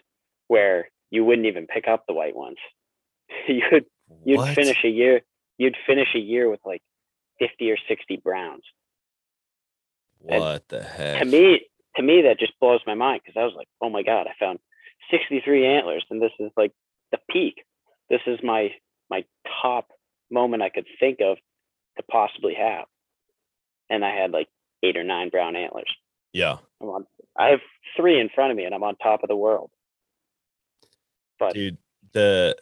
[0.49, 2.57] Where you wouldn't even pick up the white ones.
[3.49, 3.85] you'd
[4.25, 4.55] you'd What?
[4.55, 5.21] finish a year
[5.61, 6.83] you'd finish a year with like
[7.39, 8.63] 50 or 60 browns.
[10.27, 11.23] And What the heck?
[11.23, 11.61] to me
[11.97, 14.33] to me that just blows my mind because i was like oh my god i
[14.39, 14.59] found
[15.11, 16.73] 63 antlers and this is like
[17.11, 17.57] the peak.
[18.09, 18.71] This is my
[19.11, 19.25] my
[19.63, 19.89] top
[20.31, 21.37] moment i could think of
[21.97, 22.87] to possibly have.
[23.91, 24.49] And i had like
[24.83, 25.93] eight or nine brown antlers.
[26.33, 27.61] Yeah, I'm on, i have
[27.97, 29.71] three in front of me and i'm on top of the world.
[31.39, 31.79] But dude.
[32.13, 32.57] The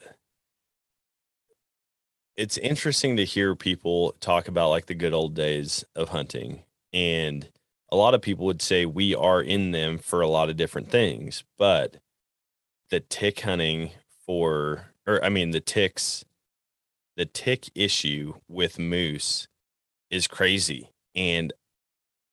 [2.38, 7.50] it's interesting to hear people talk about like the good old days of hunting and
[7.90, 10.90] a lot of people would say we are in them for a lot of different
[10.90, 11.96] things, but
[12.90, 13.90] the tick hunting
[14.24, 16.24] for, or I mean, the ticks,
[17.16, 19.48] the tick issue with moose
[20.10, 20.90] is crazy.
[21.14, 21.52] And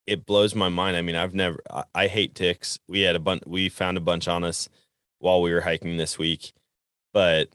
[0.05, 0.97] it blows my mind.
[0.97, 2.77] I mean, I've never, I, I hate ticks.
[2.87, 4.69] We had a bunch, we found a bunch on us
[5.19, 6.53] while we were hiking this week,
[7.11, 7.49] but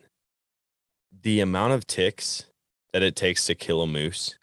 [1.22, 2.46] the amount of ticks
[2.92, 4.36] that it takes to kill a moose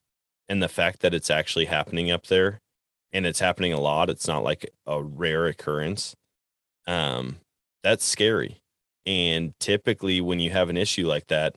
[0.49, 2.61] and the fact that it's actually happening up there
[3.11, 6.15] and it's happening a lot, it's not like a rare occurrence.
[6.85, 7.37] Um,
[7.83, 8.61] that's scary.
[9.05, 11.55] And typically, when you have an issue like that,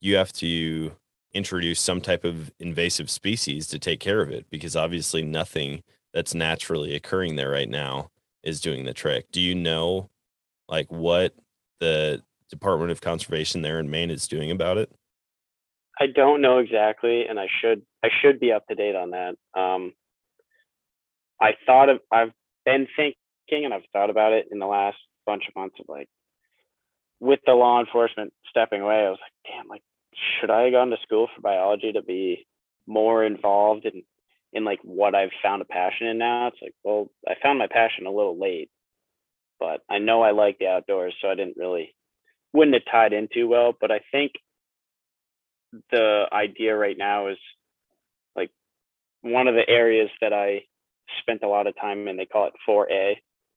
[0.00, 0.92] you have to
[1.32, 6.34] introduce some type of invasive species to take care of it because obviously nothing that's
[6.34, 8.10] naturally occurring there right now
[8.42, 9.30] is doing the trick.
[9.30, 10.10] Do you know
[10.68, 11.34] like what
[11.78, 14.92] the Department of Conservation there in Maine is doing about it?
[16.00, 19.34] I don't know exactly, and I should I should be up to date on that.
[19.58, 19.92] Um,
[21.40, 22.32] I thought of I've
[22.64, 26.08] been thinking and I've thought about it in the last bunch of months of like
[27.20, 29.82] with the law enforcement stepping away, I was like, damn, like
[30.40, 32.46] should I have gone to school for biology to be
[32.86, 34.02] more involved in
[34.52, 36.48] in like what I've found a passion in now?
[36.48, 38.70] It's like, well, I found my passion a little late,
[39.60, 41.94] but I know I like the outdoors, so I didn't really
[42.52, 43.74] wouldn't have tied in too well.
[43.78, 44.32] But I think
[45.90, 47.38] the idea right now is
[48.36, 48.50] like
[49.22, 50.62] one of the areas that I
[51.20, 52.16] spent a lot of time in.
[52.16, 53.16] They call it 4A.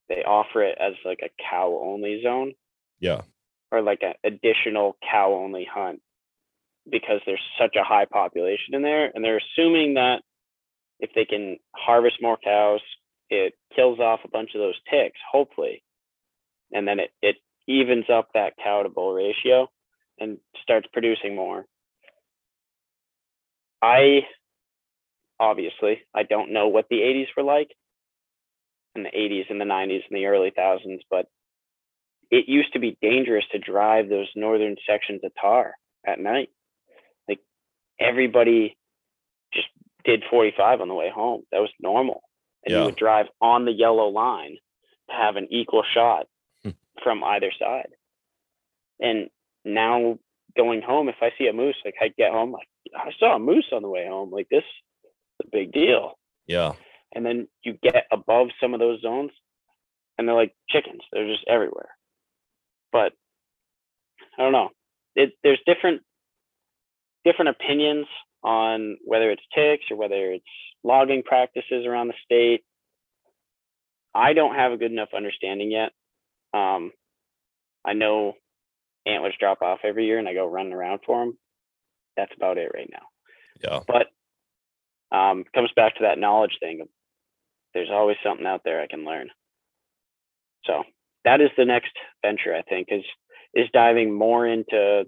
[0.09, 2.53] They offer it as like a cow only zone.
[2.99, 3.21] Yeah.
[3.71, 6.01] Or like an additional cow only hunt
[6.89, 9.11] because there's such a high population in there.
[9.13, 10.21] And they're assuming that
[10.99, 12.81] if they can harvest more cows,
[13.29, 15.83] it kills off a bunch of those ticks, hopefully.
[16.71, 19.69] And then it, it evens up that cow to bull ratio
[20.19, 21.65] and starts producing more.
[23.81, 24.21] I
[25.39, 27.69] obviously I don't know what the 80s were like
[28.95, 31.27] in the 80s and the 90s and the early thousands, but
[32.31, 35.73] it used to be dangerous to drive those northern sections of tar
[36.05, 36.49] at night.
[37.27, 37.39] Like
[37.99, 38.77] everybody
[39.53, 39.67] just
[40.03, 41.43] did 45 on the way home.
[41.51, 42.21] That was normal.
[42.65, 42.79] And Yeah.
[42.79, 44.57] you would drive on the yellow line
[45.09, 46.27] to have an equal shot.
[47.03, 47.89] From either side.
[48.99, 49.29] And
[49.65, 50.17] now
[50.55, 53.39] going home, if I see a moose, like I get home, like I saw a
[53.39, 54.31] moose on the way home.
[54.31, 56.17] Like this is a big deal.
[56.47, 56.73] Yeah.
[57.13, 59.31] And then you get above some of those zones
[60.17, 61.01] and they're like chickens.
[61.11, 61.89] They're just everywhere.
[62.91, 63.13] But
[64.37, 64.69] I don't know.
[65.15, 66.01] It there's different
[67.25, 68.07] different opinions
[68.43, 70.45] on whether it's ticks or whether it's
[70.83, 72.63] logging practices around the state.
[74.13, 75.91] I don't have a good enough understanding yet.
[76.53, 76.91] Um,
[77.85, 78.33] I know
[79.05, 81.37] antlers drop off every year and I go running around for them.
[82.17, 83.05] That's about it right now
[83.63, 83.79] Yeah.
[83.87, 84.07] but
[85.17, 86.87] um, it comes back to that knowledge thing.
[87.73, 89.29] There's always something out there I can learn.
[90.65, 90.83] So
[91.25, 91.91] that is the next
[92.23, 93.03] venture I think is
[93.53, 95.05] is diving more into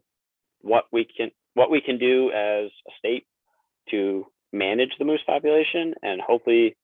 [0.62, 3.26] what we can what we can do as a state
[3.90, 6.76] to manage the moose population and hopefully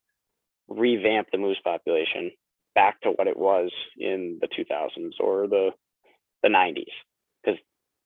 [0.67, 2.31] revamp the moose population
[2.75, 5.71] back to what it was in the 2000s or the
[6.43, 6.85] the 90s
[7.43, 7.59] because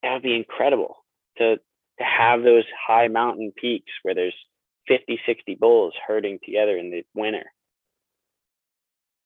[0.04, 0.98] that would be incredible
[1.38, 1.58] to
[1.98, 4.36] to have those high mountain peaks where there's
[4.88, 7.46] 50 60 bulls herding together in the winter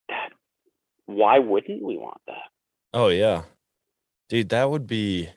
[0.09, 0.31] that
[1.05, 2.49] why wouldn't we want that
[2.93, 3.43] Oh yeah.
[4.29, 5.29] Dude, that would be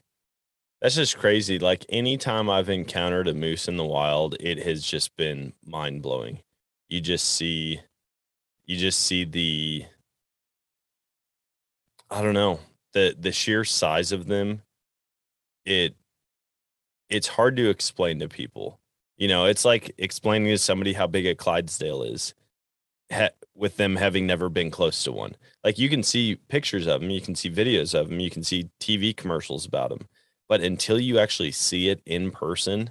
[0.80, 1.58] that's just crazy.
[1.58, 6.40] Like anytime I've encountered a moose in the wild, it has just been mind blowing.
[6.88, 7.80] You just see
[8.64, 9.84] you just see the
[12.12, 12.60] I don't know,
[12.92, 14.62] the the sheer size of them.
[15.64, 15.96] It
[17.08, 18.78] it's hard to explain to people.
[19.16, 22.34] You know, it's like explaining to somebody how big a Clydesdale is
[23.12, 27.00] ha- with them having never been close to one like you can see pictures of
[27.00, 30.08] them you can see videos of them you can see tv commercials about them
[30.48, 32.90] but until you actually see it in person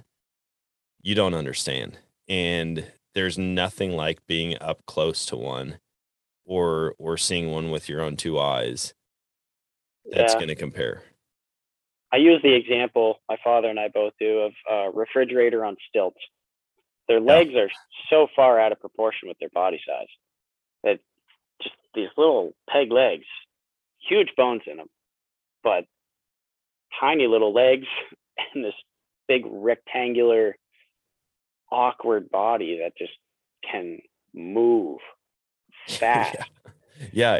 [1.02, 5.78] you don't understand and there's nothing like being up close to one
[6.44, 8.94] or or seeing one with your own two eyes
[10.10, 10.38] that's Yeah.
[10.38, 11.02] going to compare.
[12.12, 16.20] I use the example my father and i both do of a refrigerator on stilts.
[17.08, 17.70] Their legs are
[18.10, 20.06] so far out of proportion with their body size
[20.84, 21.00] that
[21.62, 23.24] just these little peg legs
[24.08, 24.88] huge bones in them
[25.62, 25.84] but
[27.00, 27.86] tiny little legs
[28.54, 28.74] and this
[29.28, 30.56] big rectangular
[31.70, 33.12] awkward body that just
[33.70, 33.98] can
[34.34, 34.98] move
[35.88, 36.34] fast.
[36.38, 36.44] yeah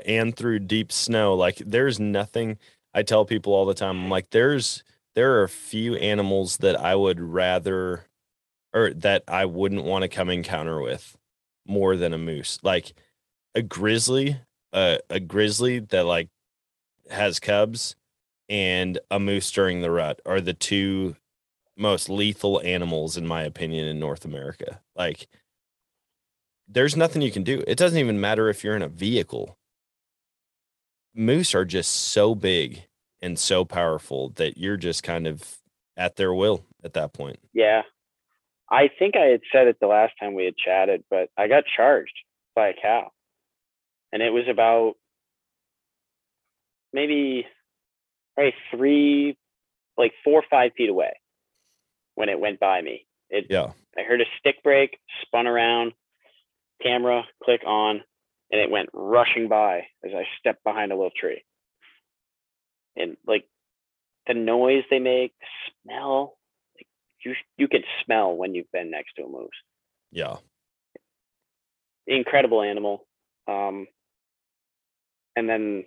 [0.07, 2.59] and through deep snow like there's nothing
[2.94, 4.82] i tell people all the time I'm like there's
[5.14, 8.07] there are a few animals that i would rather
[8.72, 11.16] or that i wouldn't want to come encounter with
[11.66, 12.59] more than a moose.
[12.62, 12.94] Like
[13.55, 14.38] a grizzly,
[14.72, 16.28] uh, a grizzly that like
[17.11, 17.96] has cubs
[18.48, 21.16] and a moose during the rut are the two
[21.76, 24.80] most lethal animals in my opinion in North America.
[24.96, 25.28] Like
[26.68, 27.62] there's nothing you can do.
[27.66, 29.58] It doesn't even matter if you're in a vehicle.
[31.14, 32.84] Moose are just so big
[33.20, 35.58] and so powerful that you're just kind of
[35.96, 37.38] at their will at that point.
[37.52, 37.82] Yeah.
[38.70, 41.64] I think I had said it the last time we had chatted, but I got
[41.76, 42.14] charged
[42.56, 43.10] by a cow.
[44.12, 44.94] And it was about
[46.92, 47.46] maybe
[48.36, 49.36] right three,
[49.98, 51.12] like four or five feet away
[52.14, 53.06] when it went by me.
[53.28, 53.72] It Yeah.
[53.96, 55.92] I heard a stick break, spun around,
[56.83, 58.03] camera click on,
[58.51, 61.43] and it went rushing by as I stepped behind a little tree.
[62.97, 63.47] And like
[64.26, 65.47] the noise they make, the
[65.85, 66.37] smell,
[66.76, 66.87] like
[67.24, 69.51] you you can smell when you've been next to a moose.
[70.11, 70.37] Yeah.
[72.07, 73.07] Incredible animal.
[73.49, 73.87] Um,
[75.35, 75.85] and then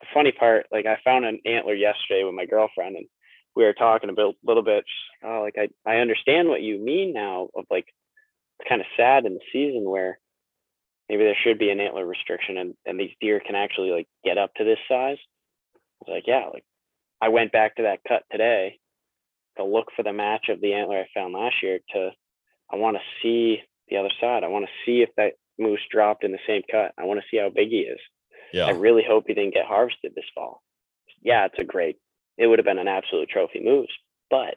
[0.00, 3.06] the funny part, like I found an antler yesterday with my girlfriend, and
[3.54, 4.84] we were talking a bit, little bit.
[5.22, 7.48] Oh, like I I understand what you mean now.
[7.54, 7.86] Of like,
[8.68, 10.18] kind of sad in the season where
[11.08, 14.38] maybe there should be an antler restriction, and and these deer can actually like get
[14.38, 15.18] up to this size.
[15.74, 16.64] I was like, yeah, like
[17.20, 18.78] I went back to that cut today
[19.56, 21.80] to look for the match of the antler I found last year.
[21.94, 22.10] To
[22.72, 24.44] I want to see the other side.
[24.44, 26.92] I want to see if that moose dropped in the same cut.
[26.98, 28.00] I want to see how big he is.
[28.66, 30.62] I really hope he didn't get harvested this fall.
[31.22, 31.96] Yeah, it's a great.
[32.38, 33.92] It would have been an absolute trophy moose,
[34.30, 34.56] but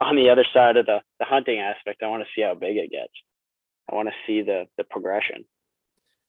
[0.00, 2.76] on the other side of the the hunting aspect, I want to see how big
[2.76, 3.12] it gets.
[3.90, 5.44] I want to see the the progression.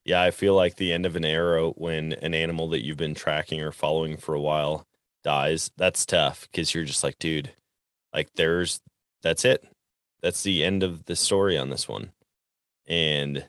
[0.04, 3.14] Yeah, I feel like the end of an arrow when an animal that you've been
[3.14, 4.86] tracking or following for a while
[5.22, 5.70] dies.
[5.76, 7.52] That's tough because you're just like, dude,
[8.14, 8.80] like there's
[9.22, 9.64] that's it.
[10.22, 12.12] That's the end of the story on this one.
[12.86, 13.46] And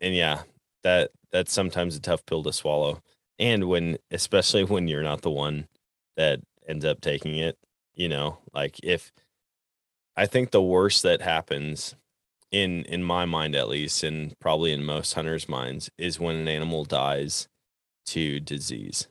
[0.00, 0.42] and yeah,
[0.82, 3.02] that that's sometimes a tough pill to swallow.
[3.38, 5.68] And when especially when you're not the one
[6.16, 7.56] that ends up taking it,
[7.96, 9.12] you know, like if
[10.16, 11.96] I think the worst that happens
[12.52, 16.48] in in my mind at least and probably in most hunters minds is when an
[16.48, 17.48] animal dies
[18.06, 19.08] to disease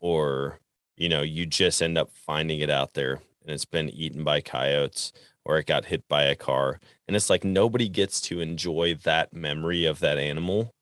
[0.00, 0.58] or
[0.96, 4.40] you know you just end up finding it out there and it's been eaten by
[4.40, 5.12] coyotes
[5.44, 9.32] or it got hit by a car and it's like nobody gets to enjoy that
[9.32, 10.72] memory of that animal.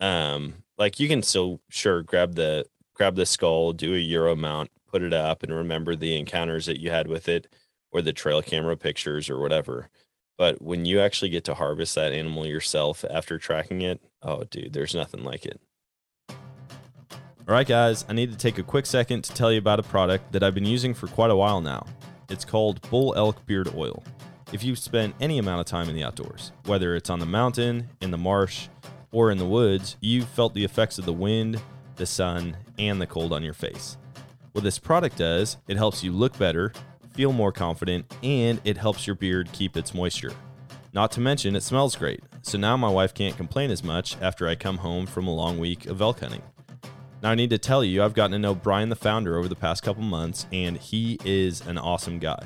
[0.00, 2.64] Um like you can still sure grab the
[2.94, 6.80] grab the skull do a euro mount put it up and remember the encounters that
[6.80, 7.46] you had with it
[7.92, 9.90] or the trail camera pictures or whatever
[10.40, 14.72] but when you actually get to harvest that animal yourself after tracking it, oh, dude,
[14.72, 15.60] there's nothing like it.
[16.30, 16.36] All
[17.46, 20.32] right, guys, I need to take a quick second to tell you about a product
[20.32, 21.84] that I've been using for quite a while now.
[22.30, 24.02] It's called Bull Elk Beard Oil.
[24.50, 27.90] If you've spent any amount of time in the outdoors, whether it's on the mountain,
[28.00, 28.68] in the marsh,
[29.12, 31.60] or in the woods, you've felt the effects of the wind,
[31.96, 33.98] the sun, and the cold on your face.
[34.52, 36.72] What this product does, it helps you look better,
[37.12, 40.32] feel more confident, and it helps your beard keep its moisture.
[40.92, 44.48] Not to mention, it smells great, so now my wife can't complain as much after
[44.48, 46.42] I come home from a long week of elk hunting.
[47.22, 49.54] Now, I need to tell you, I've gotten to know Brian, the founder, over the
[49.54, 52.42] past couple months, and he is an awesome guy.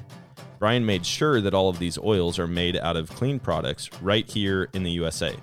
[0.58, 4.28] Brian made sure that all of these oils are made out of clean products right
[4.28, 5.34] here in the USA.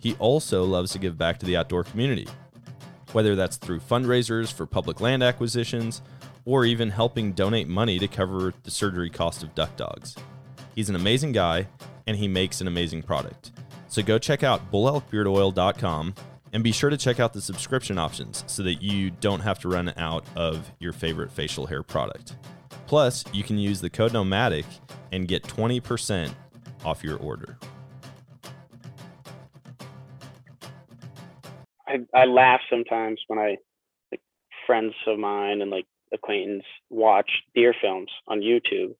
[0.00, 2.26] He also loves to give back to the outdoor community,
[3.12, 6.02] whether that's through fundraisers for public land acquisitions
[6.44, 10.16] or even helping donate money to cover the surgery cost of duck dogs.
[10.74, 11.68] He's an amazing guy
[12.06, 13.52] and he makes an amazing product.
[13.88, 16.14] So go check out bullelkbeardoil.com
[16.52, 19.68] and be sure to check out the subscription options so that you don't have to
[19.68, 22.36] run out of your favorite facial hair product.
[22.86, 24.66] Plus, you can use the code Nomadic
[25.12, 26.32] and get 20%
[26.84, 27.56] off your order.
[31.92, 33.56] I, I laugh sometimes when I
[34.10, 34.20] like
[34.66, 38.94] friends of mine and like acquaintance watch deer films on YouTube,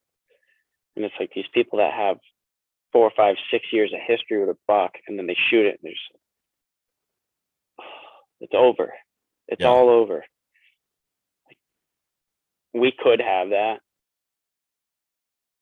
[0.96, 2.18] and it's like these people that have
[2.92, 5.80] four or five, six years of history with a buck, and then they shoot it,
[5.82, 6.00] and there's
[8.40, 8.92] it's over.
[9.48, 9.68] It's Yeah.
[9.68, 10.24] all over.
[11.46, 11.58] Like,
[12.74, 13.80] we could have that.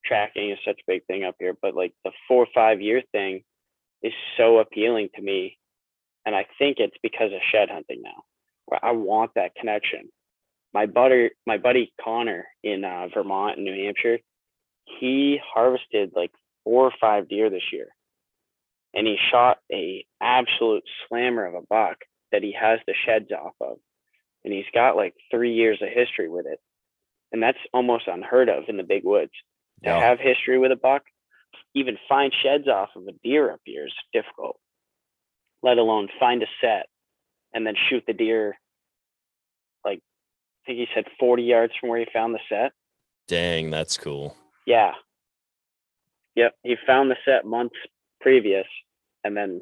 [0.04, 3.02] Tracking is such a big thing up here, but like the four or five year
[3.12, 3.44] thing
[4.02, 5.58] is so appealing to me
[6.26, 8.22] and I think it's because of shed hunting now,
[8.66, 10.08] where I want that connection.
[10.72, 14.18] My buddy, my buddy Connor in uh, Vermont and New Hampshire,
[15.00, 16.30] he harvested like
[16.64, 17.88] four or five deer this year,
[18.94, 21.96] and he shot a absolute slammer of a buck
[22.32, 23.78] that he has the sheds off of,
[24.44, 26.60] and he's got like three years of history with it,
[27.32, 29.32] and that's almost unheard of in the big woods
[29.84, 29.98] to Yeah.
[29.98, 31.02] have history with a buck.
[31.74, 34.60] even find sheds off of a deer up here is difficult.
[35.62, 36.86] Let alone find a set
[37.52, 38.56] and then shoot the deer.
[39.84, 42.72] Like I think he said 40 yards from where he found the set.
[43.28, 44.36] Dang, that's cool.
[44.66, 44.92] Yeah.
[46.36, 46.54] Yep.
[46.62, 47.76] He found the set months
[48.20, 48.66] previous
[49.24, 49.60] and then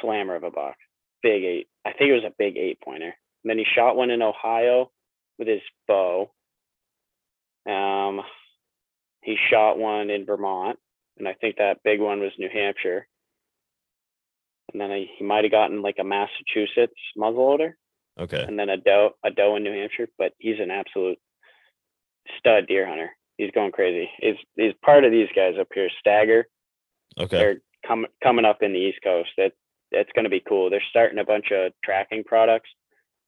[0.00, 0.76] slammer of a buck.
[1.22, 1.68] Big eight.
[1.84, 3.14] I think it was a big eight pointer.
[3.44, 4.90] And then he shot one in Ohio
[5.38, 6.30] with his bow.
[7.66, 8.22] Um
[9.22, 10.78] he shot one in Vermont,
[11.16, 13.06] and I think that big one was New Hampshire.
[14.72, 17.72] And then I, he might have gotten like a Massachusetts muzzleloader,
[18.18, 18.42] Okay.
[18.42, 20.08] and then a doe, a doe in New Hampshire.
[20.18, 21.18] But he's an absolute
[22.38, 23.10] stud deer hunter.
[23.38, 24.10] He's going crazy.
[24.18, 25.88] He's he's part of these guys up here.
[25.98, 26.46] Stagger.
[27.18, 27.36] Okay.
[27.38, 29.30] They're coming coming up in the East Coast.
[29.36, 29.52] That
[29.90, 30.70] that's going to be cool.
[30.70, 32.70] They're starting a bunch of tracking products.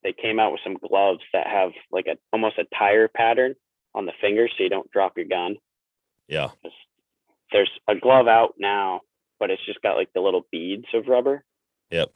[0.02, 3.54] They came out with some gloves that have like a almost a tire pattern
[3.94, 5.56] on the fingers, so you don't drop your gun.
[6.28, 6.50] Yeah.
[7.52, 9.00] There's a glove out now,
[9.44, 11.44] but it's just got like the little beads of rubber.
[11.90, 12.10] Yep.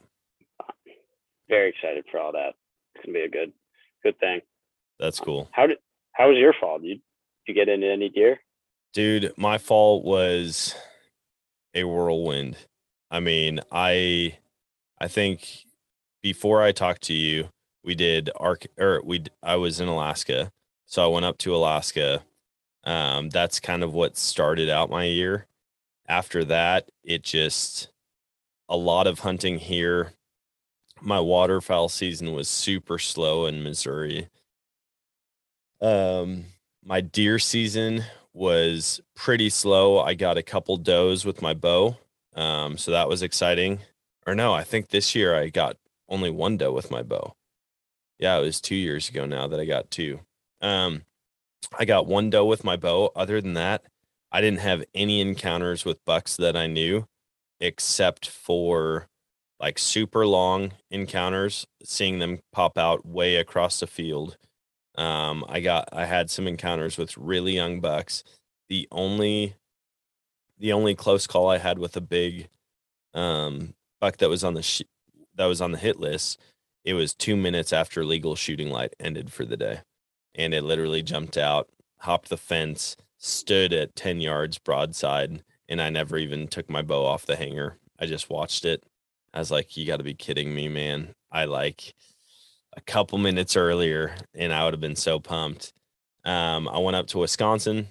[1.47, 2.55] Very excited for all that.
[2.95, 3.53] It's gonna be a good
[4.01, 4.41] good thing.
[4.99, 5.47] That's cool.
[5.51, 5.77] How did
[6.13, 6.79] how was your fall?
[6.79, 7.01] Did you, did
[7.45, 8.39] you get into any deer?
[8.93, 10.73] Dude, my fall was
[11.75, 12.57] a whirlwind.
[13.11, 14.39] I mean, I
[14.99, 15.65] I think
[16.23, 17.49] before I talked to you,
[17.83, 20.51] we did arc or we I was in Alaska.
[20.87, 22.23] So I went up to Alaska.
[22.85, 25.45] Um that's kind of what started out my year.
[26.09, 27.87] After that, it just
[28.67, 30.11] a lot of hunting here.
[30.99, 34.27] My waterfowl season was super slow in Missouri.
[35.79, 36.45] Um
[36.83, 38.03] my deer season
[38.33, 39.99] was pretty slow.
[39.99, 41.97] I got a couple does with my bow.
[42.35, 43.79] Um, so that was exciting.
[44.25, 47.35] Or no, I think this year I got only one doe with my bow.
[48.17, 50.21] Yeah, it was two years ago now that I got two.
[50.61, 51.03] Um,
[51.77, 53.11] I got one doe with my bow.
[53.15, 53.83] Other than that,
[54.31, 57.05] I didn't have any encounters with bucks that I knew,
[57.59, 59.07] except for
[59.59, 64.37] like super long encounters, seeing them pop out way across the field.
[64.95, 68.23] Um, I got I had some encounters with really young bucks.
[68.69, 69.55] The only
[70.57, 72.49] the only close call I had with a big
[73.13, 74.83] um buck that was on the sh-
[75.35, 76.39] that was on the hit list,
[76.83, 79.81] it was 2 minutes after legal shooting light ended for the day.
[80.35, 81.69] And it literally jumped out,
[81.99, 87.05] hopped the fence, stood at 10 yards broadside, and I never even took my bow
[87.05, 87.77] off the hanger.
[87.99, 88.83] I just watched it.
[89.33, 91.13] I was like, you got to be kidding me, man.
[91.31, 91.93] I like
[92.75, 95.73] a couple minutes earlier and I would have been so pumped.
[96.25, 97.87] Um, I went up to Wisconsin,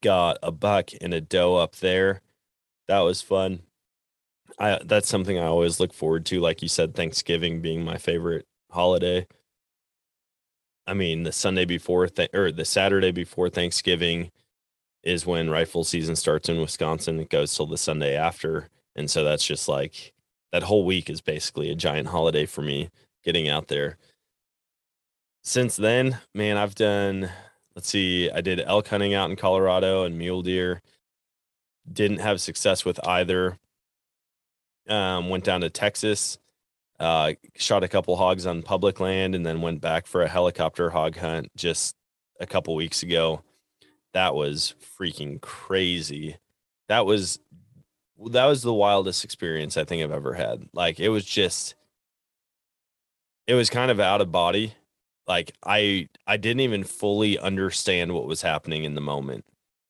[0.00, 2.20] got a buck and a doe up there.
[2.88, 3.60] That was fun.
[4.58, 6.40] I that's something I always look forward to.
[6.40, 9.26] Like you said, Thanksgiving being my favorite holiday.
[10.86, 14.30] I mean, the Sunday before th- or the Saturday before Thanksgiving
[15.02, 17.20] is when rifle season starts in Wisconsin.
[17.20, 18.68] It goes till the Sunday after.
[18.94, 20.12] And so that's just like
[20.52, 22.90] that whole week is basically a giant holiday for me
[23.24, 23.96] getting out there.
[25.42, 27.30] Since then, man, I've done,
[27.74, 30.82] let's see, I did elk hunting out in Colorado and mule deer.
[31.90, 33.58] Didn't have success with either.
[34.88, 36.38] Um, went down to Texas,
[37.02, 40.90] uh, shot a couple hogs on public land, and then went back for a helicopter
[40.90, 41.96] hog hunt just
[42.40, 43.42] a couple weeks ago.
[44.14, 46.36] That was freaking crazy.
[46.88, 47.40] That was
[48.26, 50.68] that was the wildest experience I think I've ever had.
[50.72, 51.74] Like it was just
[53.48, 54.74] it was kind of out of body.
[55.26, 59.44] Like I I didn't even fully understand what was happening in the moment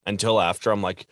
[0.07, 1.07] until after I'm like,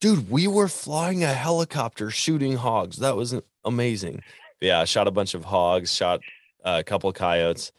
[0.00, 2.98] dude, we were flying a helicopter shooting hogs.
[2.98, 3.34] That was
[3.64, 4.22] amazing.
[4.60, 6.20] Yeah, shot a bunch of hogs, shot
[6.64, 7.72] a couple of coyotes,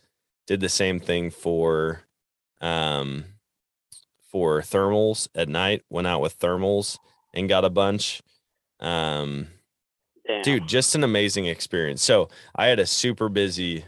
[0.46, 2.02] did the same thing for
[2.62, 3.26] um
[4.32, 6.98] for thermals at night, went out with thermals
[7.34, 8.22] and got a bunch.
[8.80, 9.48] Um
[10.28, 10.42] Damn.
[10.42, 12.04] dude just an amazing experience.
[12.04, 13.86] So i had a super busy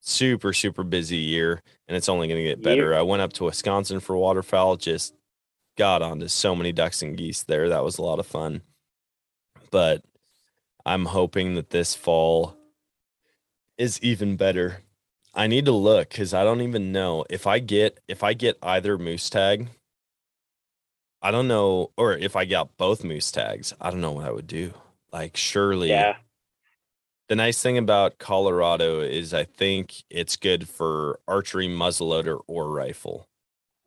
[0.00, 2.94] super super busy year and it's only going to get better.
[2.94, 5.14] I went up to wisconsin for waterfowl just
[5.78, 7.70] got onto so many ducks and geese there.
[7.70, 8.62] That was a lot of fun.
[9.70, 10.02] But
[10.88, 12.56] i'm hoping that this fall
[13.76, 14.82] is even better
[15.34, 18.56] i need to look because i don't even know if i get if i get
[18.62, 19.68] either moose tag
[21.22, 24.30] i don't know or if i got both moose tags i don't know what i
[24.30, 24.72] would do
[25.12, 26.16] like surely Yeah.
[27.28, 33.26] the nice thing about Colorado is I think it's good for archery, muzzleloader, or rifle.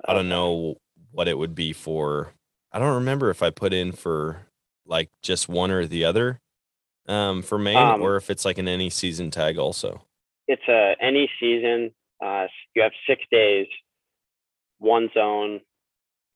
[0.08, 0.78] I don't know
[1.12, 2.34] what it would be for.
[2.72, 4.48] I don't remember if I put in for
[4.86, 6.40] like just one or the other
[7.08, 10.02] um, for Maine, Um, or if it's like an any season tag also.
[10.48, 11.92] It's a any season.
[12.24, 13.68] Uh, you have six days,
[14.80, 15.62] one zone,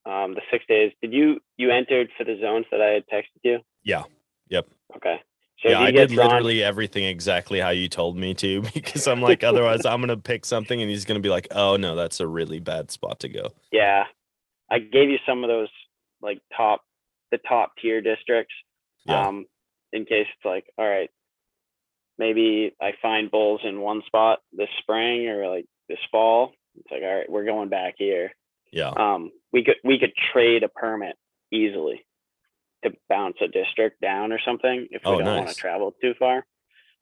[0.06, 0.92] um, the six days.
[1.02, 3.60] Did you you entered for the zones that I had texted you?
[3.84, 4.04] Yeah.
[4.50, 4.68] Yep.
[4.98, 5.22] Okay.
[5.60, 9.22] So yeah, I did drawn- literally everything exactly how you told me to because I'm
[9.22, 12.28] like, otherwise I'm gonna pick something and he's gonna be like, oh no, that's a
[12.28, 13.50] really bad spot to go.
[13.72, 14.04] Yeah,
[14.70, 15.70] I gave you some of those
[16.22, 16.82] like top
[17.32, 18.54] the top tier districts.
[19.06, 19.28] Yeah.
[19.28, 19.46] Um,
[19.96, 21.10] in case it's like, all right,
[22.20, 26.52] maybe I find bulls in one spot this spring or like this fall.
[26.78, 28.32] It's like, all right, we're going back here.
[28.72, 28.90] Yeah.
[28.90, 31.16] Um, we could we could trade a permit
[31.52, 32.06] easily
[32.84, 36.14] to bounce a district down or something if we Oh, don't want to travel too
[36.20, 36.46] far.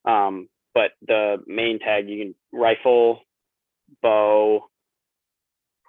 [0.06, 3.22] Um, but the Maine tag you can rifle,
[4.02, 4.70] bow,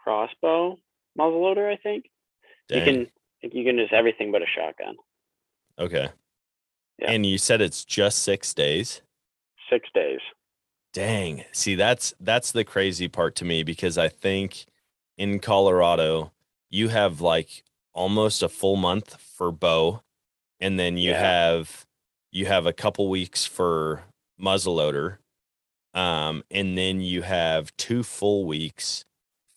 [0.03, 0.79] crossbow,
[1.19, 1.71] muzzleloader.
[1.71, 2.07] I think
[2.71, 3.01] you can.
[3.03, 4.97] I think you can just everything but a shotgun.
[5.79, 6.09] Okay.
[6.99, 7.11] Yeah.
[7.11, 9.03] And you said it's just six days.
[9.71, 10.21] Six days.
[10.93, 11.45] Dang.
[11.53, 14.67] See, that's that's the crazy part to me because I think
[15.19, 16.33] in Colorado
[16.71, 20.03] you have like almost a full month for bow,
[20.61, 21.21] and then you Yeah.
[21.21, 21.87] have
[22.31, 24.05] you have a couple weeks for
[24.41, 25.19] muzzleloader,
[25.95, 29.05] um, and then you have two full weeks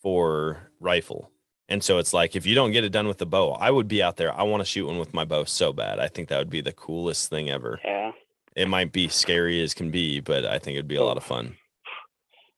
[0.02, 1.32] for rifle.
[1.70, 3.88] And so it's like if you don't get it done with the bow, I would
[3.88, 4.34] be out there.
[4.34, 6.00] I want to shoot one with my bow so bad.
[6.00, 7.80] I think that would be the coolest thing ever.
[7.84, 8.12] Yeah.
[8.56, 11.24] It might be scary as can be, but I think it'd be a lot of
[11.24, 11.58] fun.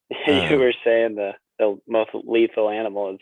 [0.28, 3.20] you Um, were saying the the most lethal animal is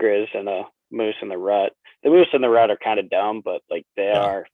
[0.00, 1.72] grizz and a moose in the rut.
[2.04, 4.22] The moose in the rut are kind of dumb, but like they Yeah.
[4.22, 4.46] are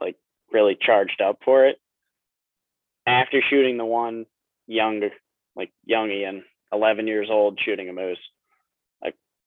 [0.00, 0.16] like
[0.52, 1.78] really charged up for it.
[3.06, 4.26] After shooting the one
[4.66, 5.02] young,
[5.54, 8.18] like young Ian, eleven years old, shooting a moose,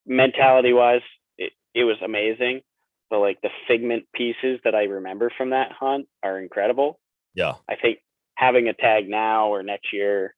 [0.10, 1.02] mentality wise,
[1.38, 2.62] it, it was amazing.
[3.10, 7.00] But like the figment pieces that I remember from that hunt are incredible.
[7.34, 7.54] Yeah.
[7.70, 8.00] I think
[8.36, 10.36] having a tag now or next year,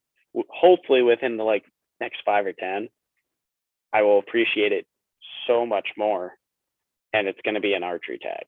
[0.49, 1.65] hopefully within the like
[1.99, 2.89] next five or ten,
[3.91, 4.85] I will appreciate it
[5.47, 6.33] so much more,
[7.13, 8.45] and it's going to be an archery tag.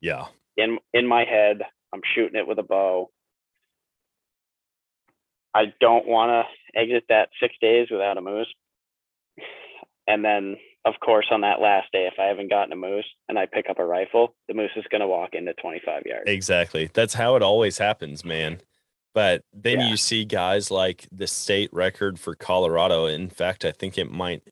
[0.00, 0.26] Yeah.
[0.56, 1.62] In in my head,
[1.92, 3.10] I'm shooting it with a bow.
[5.54, 8.52] I don't want to exit that six days without a moose,
[10.12, 13.38] and then of course on that last day, if I haven't gotten a moose and
[13.38, 16.24] I pick up a rifle, the moose is going to walk into 25 yards.
[16.26, 16.90] Exactly.
[16.92, 18.60] That's how it always happens, man.
[19.12, 19.88] But then Yeah.
[19.90, 23.06] you see guys like the state record for Colorado.
[23.06, 24.42] In fact, I think it might,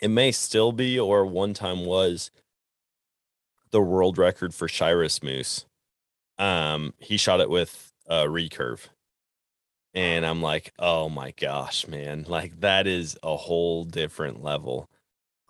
[0.00, 2.30] it may still be, or one time was
[3.70, 5.64] the world record for Shiras Moose.
[6.38, 8.88] Um, he shot it with a recurve.
[9.94, 12.24] And I'm like, oh my gosh, man.
[12.28, 14.88] Like that is a whole different level.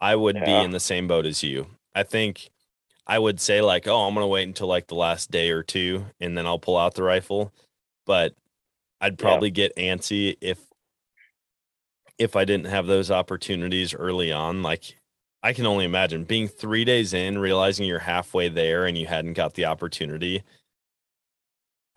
[0.01, 1.67] I would be in the same boat as you.
[1.95, 2.51] I think
[3.07, 6.07] I would say like, oh, I'm gonna wait until like the last day or two,
[6.21, 7.53] and then I'll pull out the rifle.
[8.07, 8.35] But
[9.01, 9.17] I'd Yeah.
[9.17, 10.59] probably get antsy if
[12.19, 14.63] if I didn't have those opportunities early on.
[14.63, 14.97] Like,
[15.43, 19.33] I can only imagine being three days in, realizing you're halfway there and you hadn't
[19.35, 20.43] got the opportunity.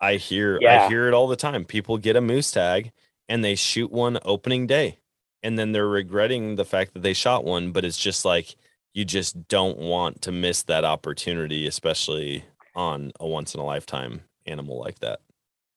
[0.00, 1.64] I hear I hear it all the time.
[1.64, 2.92] People get a moose tag
[3.28, 4.98] and they shoot one opening day,
[5.42, 7.72] and then they're regretting the fact that they shot one.
[7.72, 8.56] But it's just like
[8.92, 14.22] you just don't want to miss that opportunity, especially on a once in a lifetime
[14.46, 15.20] animal like that.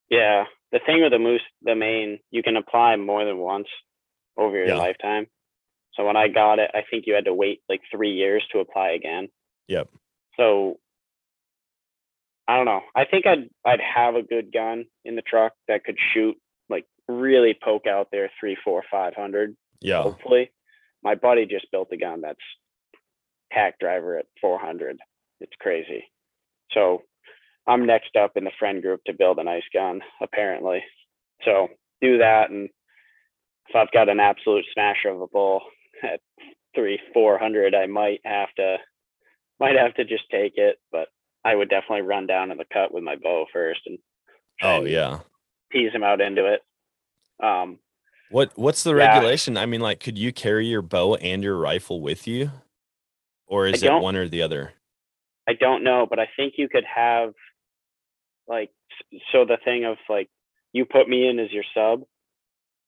[0.10, 3.68] Yeah, the thing with the moose, the Maine, you can apply more than once
[4.38, 4.78] over your Yeah.
[4.78, 5.28] lifetime.
[5.94, 8.60] So when I got it, I think you had to wait like three years to
[8.60, 9.30] apply again.
[9.68, 9.90] Yep.
[10.38, 10.80] So
[12.48, 12.82] I don't know.
[12.96, 16.36] I think I'd I'd have a good gun in the truck that could shoot
[16.70, 19.56] like really poke out there three, four, five hundred.
[19.82, 20.04] Yeah.
[20.04, 20.52] Hopefully,
[21.04, 22.40] my buddy just built a gun that's
[23.52, 24.98] tack driver at four hundred.
[25.40, 26.06] It's crazy.
[26.72, 27.04] So
[27.68, 30.84] I'm next up in the friend group to build a nice gun, apparently.
[31.44, 31.68] So
[32.02, 32.70] do that, and
[33.68, 35.62] if I've got an absolute smasher of a bull
[36.02, 36.22] at
[36.74, 38.78] three, four hundred, I might have to,
[39.60, 40.78] might have to just take it.
[40.92, 41.10] But
[41.48, 43.98] I would definitely run down in the cut with my bow first and
[44.62, 45.20] Oh yeah.
[45.72, 46.62] tease him out into it.
[47.42, 47.80] Um,
[48.30, 49.20] What what's the Yeah.
[49.20, 49.56] regulation?
[49.58, 52.52] I mean, like, could you carry your bow and your rifle with you,
[53.46, 54.74] or is it one or the other?
[55.48, 57.34] I don't know, but I think you could have
[58.48, 58.72] like
[59.32, 60.30] so the thing of like
[60.74, 62.04] you put me in as your sub,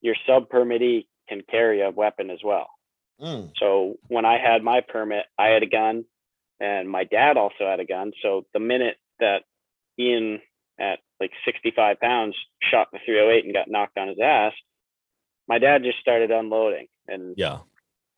[0.02, 2.70] your sub permittee can carry a weapon as well.
[3.58, 6.06] So when I had my permit, I had a gun,
[6.60, 8.12] and my dad also had a gun.
[8.22, 9.44] So the minute that
[9.98, 10.42] Ian
[10.80, 14.54] at like 65 pounds shot the 308 and got knocked on his ass,
[15.48, 17.60] my dad just started unloading and Yeah.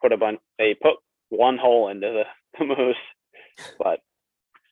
[0.01, 0.39] put a bunch.
[0.57, 0.97] They put
[1.29, 2.25] one hole into the,
[2.59, 2.95] the moose,
[3.79, 4.01] but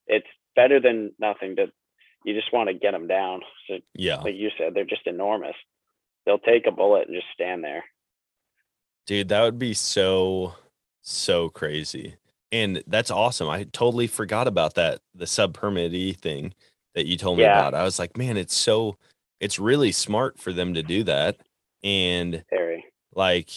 [0.08, 1.56] it's better than nothing.
[1.56, 1.72] To
[2.26, 3.42] you just want to get them down.
[3.68, 4.18] So Yeah.
[4.18, 5.56] like you said, they're just enormous.
[6.26, 7.86] They'll take a bullet and just stand there.
[9.08, 10.54] Dude, that would be so
[11.02, 12.16] so crazy.
[12.52, 13.50] And that's awesome.
[13.50, 16.54] I totally forgot about that the sub permittee thing
[16.95, 17.60] that you told me Yeah.
[17.60, 17.74] about.
[17.76, 18.97] I was like, man, it's so
[19.39, 21.38] it's really smart for them to do that.
[21.84, 22.86] And Very.
[23.16, 23.52] like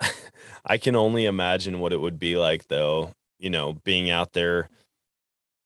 [0.66, 4.68] I can only imagine what it would be like though, you know, being out there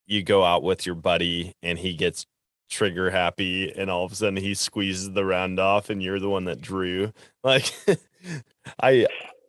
[0.07, 2.25] you go out with your buddy and he gets
[2.71, 6.31] trigger happy and all of a sudden he squeezes the round off and you're the
[6.31, 7.13] one that drew.
[7.45, 7.73] Like
[8.83, 9.07] I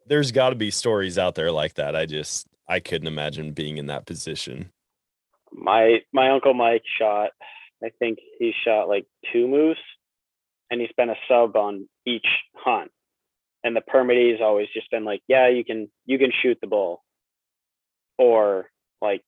[0.08, 1.96] there's got to be stories out there like that.
[1.96, 4.72] I just I couldn't imagine being in that position.
[5.52, 7.32] My my uncle Mike shot.
[7.84, 9.78] I think he shot like two moose,
[10.70, 12.92] and he spent a sub on each hunt.
[13.64, 17.04] And the permittee's always just been like, yeah, you can you can shoot the bull,
[18.18, 18.70] or
[19.02, 19.24] like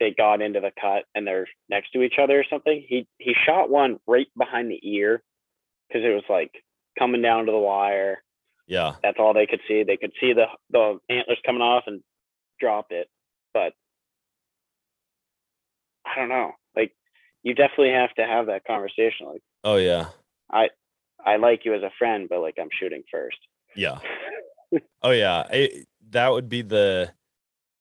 [0.00, 2.84] they got into the cut and they're next to each other or something.
[2.88, 5.22] He he shot one right behind the ear
[5.88, 6.52] because it was like
[6.98, 8.22] coming down to the wire.
[8.66, 8.94] Yeah.
[9.02, 9.82] That's all they could see.
[9.82, 12.02] They could see the the antlers coming off and
[12.60, 13.08] dropped it.
[13.54, 13.72] But
[16.04, 16.52] I don't know.
[16.76, 16.92] Like
[17.42, 19.26] you definitely have to have that conversation.
[19.26, 20.08] Like Oh yeah.
[20.50, 20.70] I
[21.24, 23.38] I like you as a friend, but like I'm shooting first.
[23.74, 23.98] Yeah.
[25.00, 27.12] Oh yeah, it, that would be the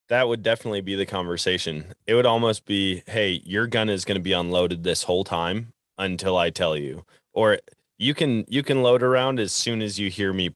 [0.07, 1.93] that would definitely be the conversation.
[2.05, 5.73] It would almost be, "Hey, your gun is going to be unloaded this whole time
[5.97, 7.03] until I tell you."
[7.33, 7.59] Or
[7.97, 10.51] you can you can load around as soon as you hear me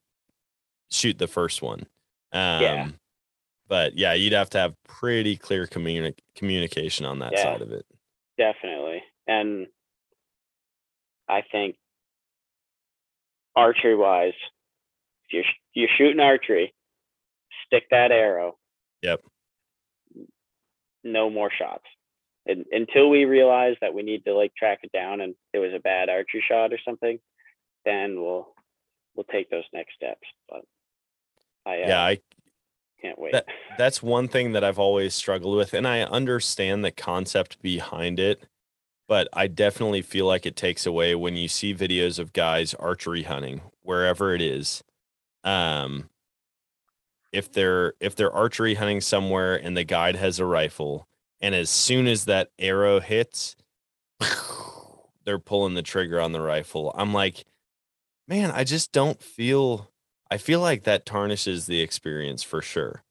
[0.91, 1.86] shoot the first one.
[2.32, 2.89] Um Yeah.
[3.72, 7.43] But yeah, you'd have to have pretty clear communi- communication on that Yeah.
[7.43, 7.86] side of it.
[8.38, 9.01] Definitely.
[9.28, 9.67] And
[11.30, 11.78] I think
[13.55, 14.34] archery wise,
[15.24, 15.43] if you're
[15.74, 16.74] you're shooting archery,
[17.65, 18.59] stick that arrow.
[19.03, 19.22] Yep.
[21.05, 21.86] No more shots.
[22.45, 25.72] And, until we realize that we need to like track it down and it was
[25.74, 27.22] a bad archery shot or something,
[27.86, 28.53] then we'll
[29.15, 30.28] we'll take those next steps.
[30.49, 30.65] But
[31.65, 32.17] I uh, Yeah, I
[33.01, 33.33] can't wait.
[33.33, 33.47] That-
[33.77, 38.43] that's one thing that I've always struggled with, and I understand the concept behind it,
[39.07, 43.23] but I definitely feel like it takes away when you see videos of guys archery
[43.23, 44.83] hunting wherever it is.
[45.43, 46.09] Um,
[47.31, 51.07] if they're if they're archery hunting somewhere and the guide has a rifle,
[51.39, 53.55] and as soon as that arrow hits,
[55.25, 56.91] they're pulling the trigger on the rifle.
[56.95, 57.45] I'm like,
[58.27, 59.90] man, I just don't feel.
[60.32, 63.03] I feel like that tarnishes the experience for sure.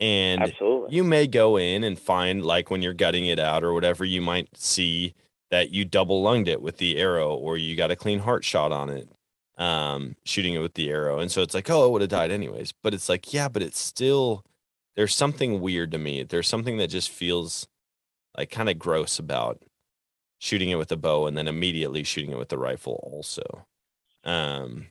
[0.00, 0.96] And Absolutely.
[0.96, 4.22] you may go in and find like when you're gutting it out or whatever you
[4.22, 5.14] might see
[5.52, 8.72] that you double lunged it with the arrow or you got a clean heart shot
[8.72, 9.08] on it
[9.58, 12.30] um shooting it with the arrow and so it's like oh it would have died
[12.30, 14.42] anyways but it's like yeah but it's still
[14.96, 17.68] there's something weird to me there's something that just feels
[18.36, 19.62] like kind of gross about
[20.38, 23.66] shooting it with a bow and then immediately shooting it with the rifle also
[24.24, 24.86] um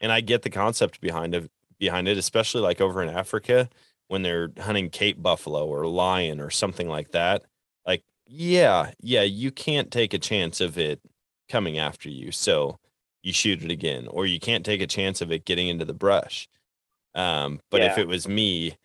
[0.00, 3.68] and i get the concept behind it behind it especially like over in africa
[4.08, 7.44] when they're hunting Cape buffalo or lion or something like that.
[7.86, 11.00] Like, yeah, yeah, you can't take a chance of it
[11.48, 12.32] coming after you.
[12.32, 12.78] So
[13.22, 15.94] you shoot it again, or you can't take a chance of it getting into the
[15.94, 16.48] brush.
[17.14, 18.76] Um, but if it was me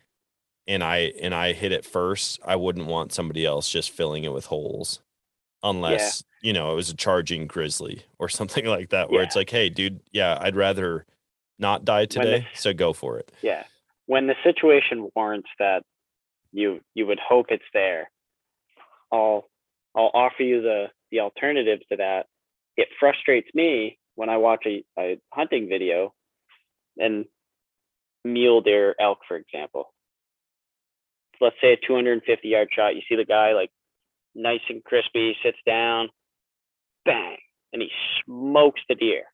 [0.66, 4.32] and I and I hit it first, I wouldn't want somebody else just filling it
[4.32, 5.00] with holes.
[5.64, 9.50] Unless, you know, it was a charging grizzly or something like that, where it's like,
[9.50, 11.06] hey, dude, yeah, I'd rather
[11.58, 12.48] not die When the- today.
[12.54, 13.32] So go for it.
[13.42, 13.64] yeah
[14.06, 15.82] when the situation warrants that
[16.52, 18.10] you you would hope it's there
[19.10, 19.48] i'll
[19.96, 22.26] i'll offer you the the alternative to that
[22.76, 26.12] it frustrates me when i watch a, a hunting video
[26.98, 27.24] and
[28.24, 29.94] mule deer elk for example
[31.40, 33.70] let's say a 250 yard shot you see the guy like
[34.34, 36.08] nice and crispy sits down
[37.04, 37.36] bang
[37.72, 37.90] and he
[38.24, 39.24] smokes the deer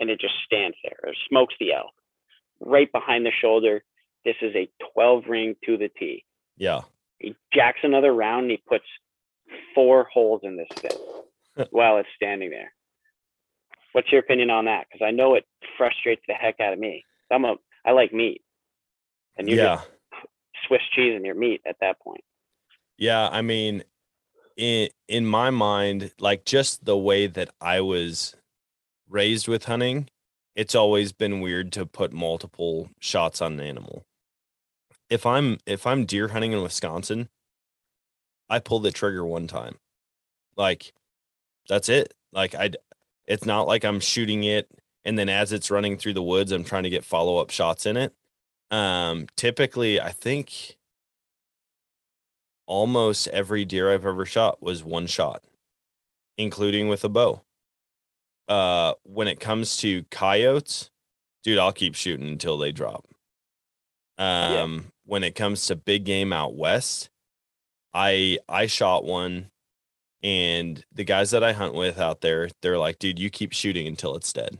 [0.00, 1.92] and it just stands there or smokes the elk
[2.60, 3.84] right behind the shoulder.
[4.24, 6.24] This is a 12 ring to the T.
[6.56, 6.80] Yeah.
[7.18, 8.84] He jacks another round and he puts
[9.74, 12.72] four holes in this thing while it's standing there.
[13.92, 14.86] What's your opinion on that?
[14.90, 15.46] Because I know it
[15.78, 17.04] frustrates the heck out of me.
[17.30, 18.42] I'm a I like meat,
[19.38, 19.76] and you're yeah.
[19.76, 19.88] just
[20.66, 22.24] Swiss cheese in your meat at that point.
[22.98, 23.84] Yeah, I mean,
[24.56, 28.34] in in my mind, like just the way that I was
[29.08, 30.08] raised with hunting,
[30.54, 34.04] it's always been weird to put multiple shots on an animal.
[35.10, 37.28] If I'm if I'm deer hunting in Wisconsin,
[38.48, 39.76] I pull the trigger one time.
[40.56, 40.92] Like
[41.68, 42.14] that's it.
[42.32, 42.70] Like I
[43.26, 44.68] it's not like I'm shooting it
[45.04, 47.96] and then as it's running through the woods, I'm trying to get follow-up shots in
[47.96, 48.14] it.
[48.70, 50.76] Um typically I think
[52.66, 55.42] almost every deer I've ever shot was one shot,
[56.38, 57.42] including with a bow.
[58.48, 60.90] Uh, when it comes to coyotes,
[61.42, 63.04] dude, I'll keep shooting until they drop.
[64.18, 67.10] Um, when it comes to big game out west,
[67.92, 69.50] I I shot one
[70.22, 73.86] and the guys that I hunt with out there, they're like, dude, you keep shooting
[73.86, 74.58] until it's dead.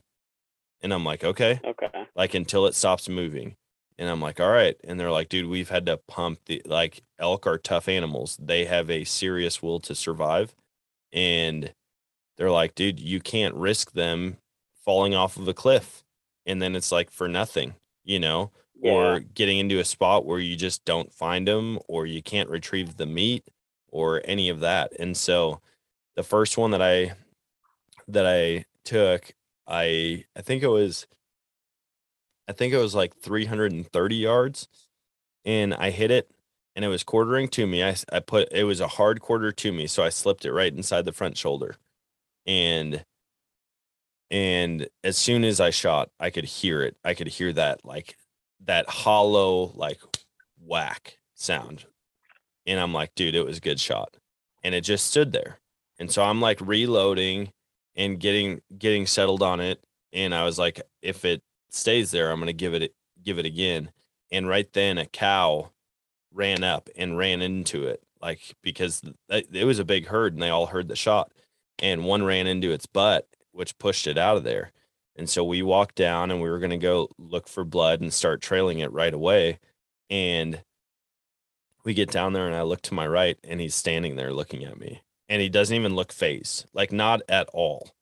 [0.83, 1.89] And I'm like, okay, Okay.
[2.15, 3.57] like until it stops moving.
[3.99, 4.77] And I'm like, all right.
[4.85, 8.37] And they're like, dude, we've had to pump the like elk are tough animals.
[8.41, 10.55] They have a serious will to survive.
[11.13, 11.73] And
[12.37, 14.37] they're like, dude, you can't risk them
[14.85, 16.05] falling off of a cliff.
[16.45, 17.75] And then it's like for nothing,
[18.05, 18.93] you know, Yeah.
[18.93, 22.97] or getting into a spot where you just don't find them or you can't retrieve
[22.99, 23.45] the meat
[23.91, 24.93] or any of that.
[25.01, 25.61] And so
[26.17, 27.15] the first one that I
[28.09, 29.33] that I took,
[29.67, 31.07] I I think it was
[32.49, 34.69] I think it was like 330 yards
[35.45, 36.31] and I hit it
[36.75, 37.83] and it was quartering to me.
[37.83, 40.73] I I put it was a hard quarter to me, so I slipped it right
[40.73, 41.77] inside the front shoulder.
[42.47, 43.05] And
[44.31, 46.97] and as soon as I shot, I could hear it.
[47.05, 48.17] I could hear that like
[48.65, 50.01] that hollow like
[50.61, 51.87] whack sound.
[52.67, 54.17] And I'm like, dude, it was a good shot.
[54.63, 55.61] And it just stood there.
[55.99, 57.53] And so I'm like reloading
[57.95, 59.83] and getting getting settled on it.
[60.13, 63.91] And I was like, if it stays there, I'm gonna give it give it again.
[64.31, 65.71] And right then a cow
[66.33, 70.51] ran up and ran into it, like because it was a big herd and they
[70.51, 71.33] all heard the shot.
[71.79, 74.73] And one ran into its butt, which pushed it out of there.
[75.17, 78.41] And so we walked down and we were gonna go look for blood and start
[78.41, 79.59] trailing it right away.
[80.11, 80.63] And
[81.85, 84.65] we get down there and I look to my right and he's standing there looking
[84.65, 85.03] at me.
[85.29, 87.96] And he doesn't even look phased, like not at all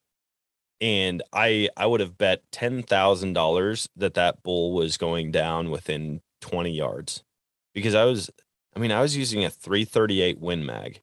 [0.81, 5.69] and I I would have bet ten thousand dollars that that bull was going down
[5.69, 7.23] within twenty yards,
[7.73, 8.29] because I was
[8.75, 11.01] I mean I was using a three thirty eight Win Mag,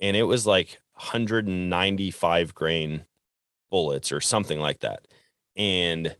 [0.00, 3.04] and it was like hundred and ninety five grain
[3.70, 5.06] bullets or something like that,
[5.56, 6.16] and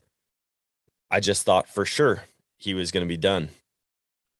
[1.10, 2.24] I just thought for sure
[2.56, 3.50] he was going to be done,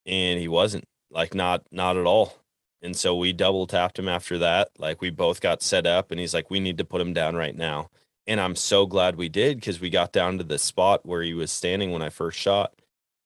[0.06, 2.38] and he wasn't like not not at all.
[2.84, 4.70] And so we double tapped him after that.
[4.78, 7.36] Like we both got set up, and he's like, "We need to put him down
[7.36, 7.90] right now."
[8.26, 11.34] And I'm so glad we did because we got down to the spot where he
[11.34, 12.74] was standing when I first shot,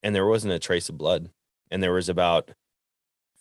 [0.02, 1.30] and there wasn't a trace of blood,
[1.70, 2.50] and there was about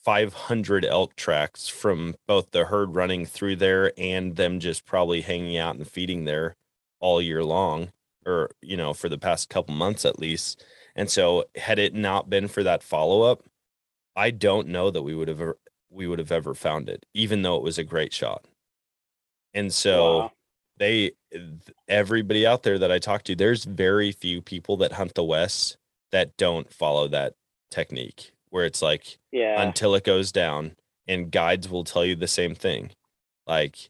[0.03, 5.57] 500 elk tracks from both the herd running through there and them just probably hanging
[5.57, 6.55] out and feeding there
[6.99, 7.91] all year long,
[8.25, 10.63] or you know for the past couple months at least.
[10.95, 13.43] And so, had it not been for that follow up,
[14.15, 15.41] I don't know that we would have
[15.89, 18.45] we would have ever found it, even though it was a great shot.
[19.53, 20.31] And so Wow.
[20.77, 21.11] They
[21.87, 25.77] everybody out there that I talk to, there's very few people that hunt the West
[26.11, 27.33] that don't follow that
[27.71, 29.61] technique where it's like Yeah.
[29.61, 30.75] until it goes down
[31.07, 32.91] and guides will tell you the same thing.
[33.47, 33.89] Like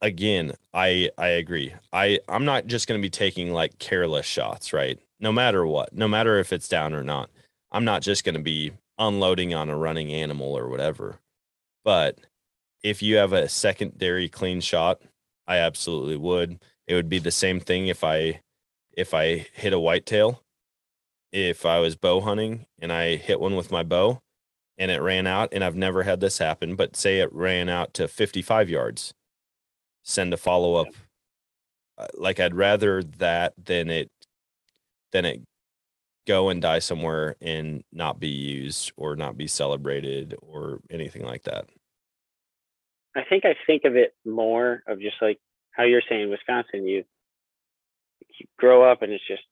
[0.00, 1.74] again, I I agree.
[1.92, 4.98] I I'm not just going to be taking like careless shots, right?
[5.20, 7.30] No matter what, no matter if it's down or not.
[7.72, 11.18] I'm not just going to be unloading on a running animal or whatever.
[11.84, 12.18] But
[12.84, 15.00] if you have a secondary clean shot,
[15.46, 16.62] I absolutely would.
[16.86, 18.40] It would be the same thing if I
[18.96, 20.42] if I hit a whitetail.
[21.32, 24.22] If I was bow hunting and I hit one with my bow
[24.78, 27.94] and it ran out, and I've never had this happen, but say it ran out
[27.94, 29.14] to 55 yards,
[30.04, 30.88] send a follow up.
[31.98, 34.10] Uh, Like I'd rather that than it
[35.12, 35.42] than it
[36.26, 41.42] go and die somewhere and not be used or not be celebrated or anything like
[41.44, 41.68] that.
[43.16, 45.38] I think I think of it more of just like
[45.72, 47.04] how you're saying Wisconsin, you,
[48.38, 49.42] you grow up and it's just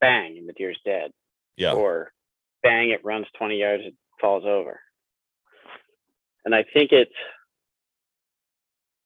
[0.00, 1.10] bang and the deer's dead,
[1.56, 1.72] Yeah.
[1.74, 2.12] or
[2.62, 4.80] bang it runs 20 yards it falls over.
[6.44, 7.12] And I think it's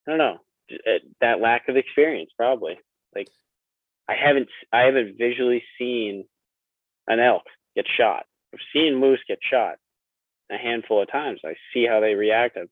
[0.07, 0.39] I don't know
[0.71, 2.79] j- uh, that lack of experience probably.
[3.15, 3.29] Like
[4.09, 6.25] I haven't I haven't visually seen
[7.07, 7.43] an elk
[7.77, 8.25] get shot.
[8.55, 9.77] I've seen moose get shot
[10.51, 11.41] a handful of times.
[11.45, 12.57] I see how they react.
[12.57, 12.71] I've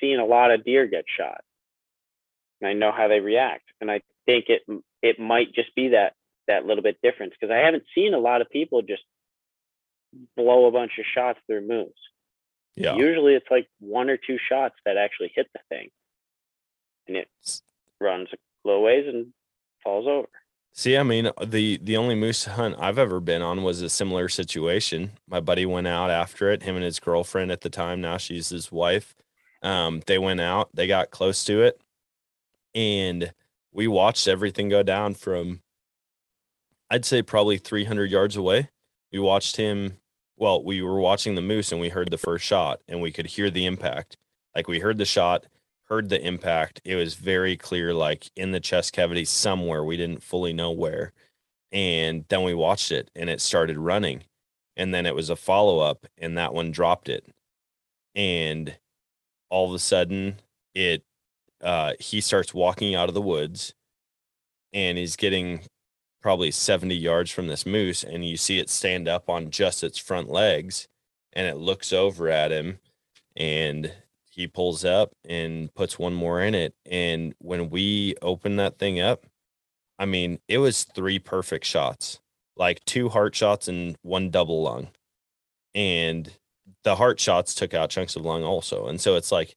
[0.00, 1.40] seen a lot of deer get shot.
[2.60, 3.64] And I know how they react.
[3.80, 4.62] And I think it
[5.02, 6.14] it might just be that
[6.46, 9.02] that little bit difference because I haven't seen a lot of people just
[10.36, 11.92] blow a bunch of shots through moose.
[12.76, 12.96] Yeah.
[12.96, 15.88] Usually it's like one or two shots that actually hit the thing.
[17.08, 17.28] And it
[18.00, 19.32] runs a little ways and
[19.82, 20.28] falls over.
[20.72, 23.88] See, I mean, uh, the the only moose hunt I've ever been on was a
[23.88, 25.12] similar situation.
[25.28, 26.62] My buddy went out after it.
[26.62, 29.16] Him and his girlfriend at the time, now she's his wife.
[29.62, 30.70] Um, they went out.
[30.74, 31.80] They got close to it,
[32.74, 33.32] and
[33.72, 35.62] we watched everything go down from.
[36.90, 38.70] I'd say probably 300 yards away.
[39.12, 39.98] We watched him.
[40.36, 43.26] Well, we were watching the moose, and we heard the first shot, and we could
[43.26, 44.16] hear the impact.
[44.56, 45.46] Like we heard the shot,
[45.84, 46.80] heard the impact.
[46.84, 49.84] It was very clear, like in the chest cavity somewhere.
[49.84, 51.12] We didn't fully know where.
[51.72, 54.24] And then we watched it and it started running.
[54.76, 57.26] and then it was a follow up, and that one dropped it,
[58.14, 58.78] and
[59.50, 60.36] all of a sudden
[60.74, 61.02] it
[61.62, 63.74] uh, he starts walking out of the woods,
[64.72, 65.60] and he's getting
[66.22, 69.96] probably 70 yards from this moose and you see it stand up on just its
[69.96, 70.86] front legs
[71.32, 72.78] and it looks over at him
[73.36, 73.90] and
[74.30, 76.74] he pulls up and puts one more in it.
[76.84, 79.24] And when we opened that thing up
[79.98, 82.20] i mean it was three perfect shots
[82.60, 84.88] like two heart shots and one double lung.
[85.74, 86.30] And
[86.84, 89.56] the heart shots took out chunks of lung also and so it's like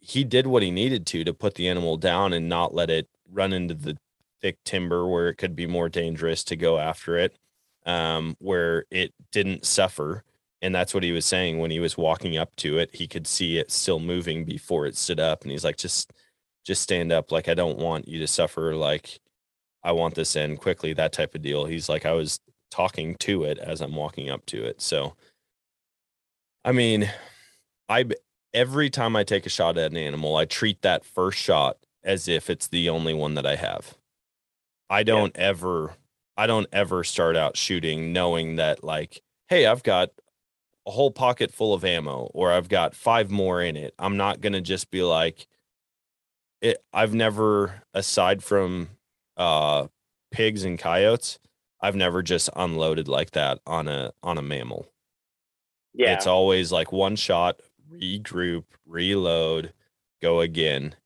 [0.00, 3.08] he did what he needed to to put the animal down and not let it
[3.32, 3.96] run into the
[4.42, 7.38] thick timber where it could be more dangerous to go after it,
[7.86, 10.22] um, where it didn't suffer.
[10.60, 12.94] And that's what he was saying when he was walking up to it.
[12.94, 15.42] He could see it still moving before it stood up.
[15.42, 16.12] And he's like, just,
[16.66, 17.32] just stand up.
[17.32, 18.74] Like, I don't want you to suffer.
[18.74, 19.18] Like,
[19.82, 21.64] I want this end quickly, that type of deal.
[21.64, 22.38] He's like, I was
[22.70, 24.82] talking to it as I'm walking up to it.
[24.82, 25.16] So,
[26.64, 27.10] I mean,
[27.88, 28.06] I
[28.54, 32.28] every time I take a shot at an animal, I treat that first shot as
[32.28, 33.96] if it's the only one that I have.
[34.88, 35.42] I don't yeah.
[35.42, 35.96] ever
[36.36, 40.10] I don't ever start out shooting knowing that like, hey, I've got
[40.86, 43.94] a whole pocket full of ammo or I've got five more in it.
[43.98, 45.46] I'm not gonna just be like
[46.62, 48.90] it I've never aside from
[49.36, 49.88] uh
[50.30, 51.38] pigs and coyotes,
[51.80, 54.88] I've never just unloaded like that on a on a mammal.
[55.94, 56.14] Yeah.
[56.14, 57.60] It's always like one shot,
[57.92, 59.72] regroup, reload,
[60.20, 60.96] go again.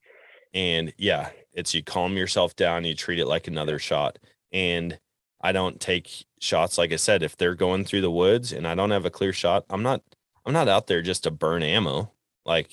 [0.55, 4.19] And yeah, it's you calm yourself down, you treat it like another shot.
[4.53, 4.99] And
[5.41, 8.75] I don't take shots like I said if they're going through the woods and I
[8.75, 10.03] don't have a clear shot, I'm not
[10.47, 12.11] I'm not out there just to burn ammo.
[12.47, 12.71] Like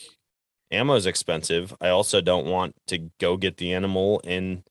[0.71, 1.75] ammo is expensive.
[1.81, 4.63] I also don't want to go get the animal and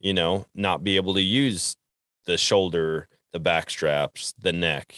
[0.00, 1.76] you know, not be able to use
[2.26, 4.94] the shoulder, the back straps, the neck.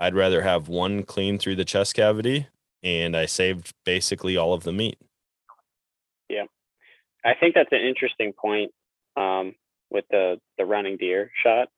[0.00, 2.46] I'd rather have one clean through the chest cavity
[2.82, 4.98] and I saved basically all of the meat.
[6.28, 6.44] Yeah.
[7.24, 8.72] I think that's an interesting point
[9.16, 9.54] um,
[9.90, 11.68] with the the running deer shot,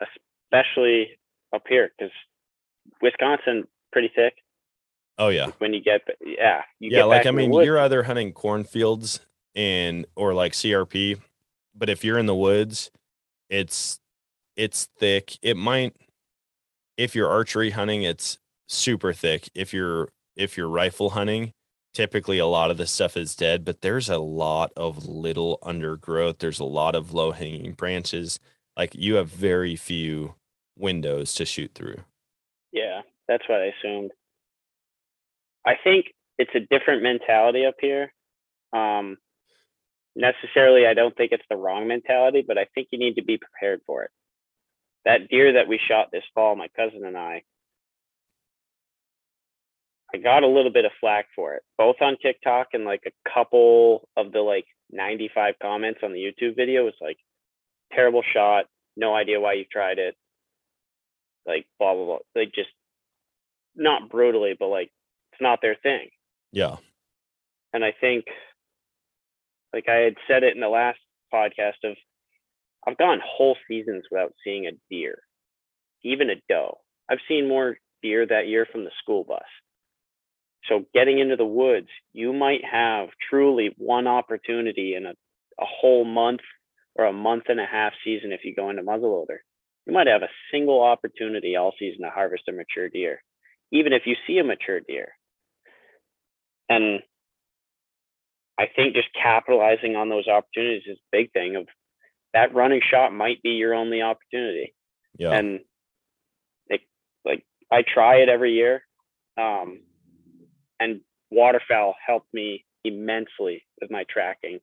[0.00, 1.18] especially
[1.52, 2.12] up here because
[3.02, 4.34] Wisconsin pretty thick.
[5.18, 5.48] Oh yeah.
[5.58, 9.20] When you get yeah you yeah like I mean you're either hunting cornfields
[9.54, 11.20] and or like CRP,
[11.74, 12.90] but if you're in the woods,
[13.50, 14.00] it's
[14.56, 15.36] it's thick.
[15.42, 15.94] It might
[17.02, 18.38] if you're archery hunting, it's
[18.68, 19.48] super thick.
[19.54, 21.52] If you're if you're rifle hunting,
[21.92, 26.38] typically a lot of the stuff is dead, but there's a lot of little undergrowth.
[26.38, 28.38] There's a lot of low hanging branches.
[28.76, 30.36] Like you have very few
[30.78, 31.98] windows to shoot through.
[32.72, 34.12] Yeah, that's what I assumed.
[35.66, 36.06] I think
[36.38, 38.12] it's a different mentality up here.
[38.72, 39.18] Um,
[40.16, 43.38] necessarily, I don't think it's the wrong mentality, but I think you need to be
[43.38, 44.10] prepared for it.
[45.04, 47.42] That deer that we shot this fall, my cousin and I,
[50.14, 53.30] I got a little bit of flack for it, both on TikTok and like a
[53.32, 57.16] couple of the like 95 comments on the YouTube video was like,
[57.92, 60.16] terrible shot, no idea why you tried it,
[61.46, 62.18] like blah blah blah.
[62.34, 62.70] Like just
[63.74, 64.90] not brutally, but like
[65.32, 66.08] it's not their thing.
[66.52, 66.76] Yeah.
[67.72, 68.26] And I think,
[69.72, 70.98] like I had said it in the last
[71.32, 71.96] podcast of,
[72.86, 75.18] I've gone whole seasons without seeing a deer,
[76.04, 76.78] even a doe.
[77.08, 79.42] I've seen more deer that year from the school bus
[80.68, 85.10] so getting into the woods, you might have truly one opportunity in a,
[85.60, 86.40] a whole month
[86.94, 89.38] or a month and a half season if you go into muzzleloader.
[89.86, 93.22] You might have a single opportunity all season to harvest a mature deer,
[93.72, 95.08] even if you see a mature deer.
[96.68, 97.00] And
[98.58, 101.66] I think just capitalizing on those opportunities is a big thing of
[102.34, 104.74] that running shot might be your only opportunity.
[105.18, 105.32] Yeah.
[105.32, 105.60] And
[106.68, 106.80] it,
[107.24, 108.82] like I try it every year.
[109.38, 109.80] Um,
[110.80, 114.60] and waterfowl helped me immensely with my tracking,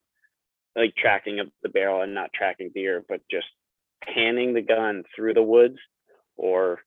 [0.75, 3.47] like tracking of the barrel and not tracking deer, but just
[4.03, 5.77] panning the gun through the woods
[6.37, 6.79] or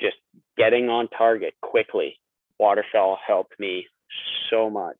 [0.00, 0.16] just
[0.56, 2.18] getting on target quickly.
[2.58, 3.86] Waterfowl helped me
[4.50, 4.96] so much.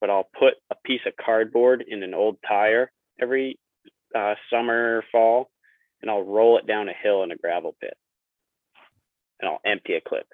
[0.00, 2.90] But I'll put a piece of cardboard in an old tire
[3.20, 3.58] every
[4.14, 5.50] uh, summer, fall,
[6.00, 7.96] and I'll roll it down a hill in a gravel pit.
[9.40, 10.26] And I'll empty a clip.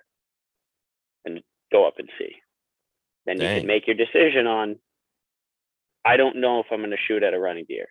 [1.24, 1.41] And
[1.72, 2.37] go up and see.
[3.26, 3.55] Then Dang.
[3.55, 4.76] you can make your decision on.
[6.05, 7.89] I don't know if I'm going to shoot at a running deer,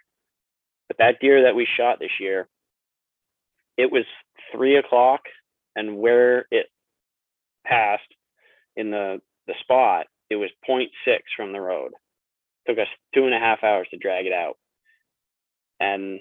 [0.88, 2.48] but that deer that we shot this year,
[3.78, 4.06] it was
[4.52, 5.22] three o'clock,
[5.76, 6.68] and where it
[7.66, 8.02] passed
[8.76, 10.88] in the the spot, it was 0.6
[11.36, 11.92] from the road.
[12.68, 14.58] Took us two and a half hours to drag it out,
[15.80, 16.20] and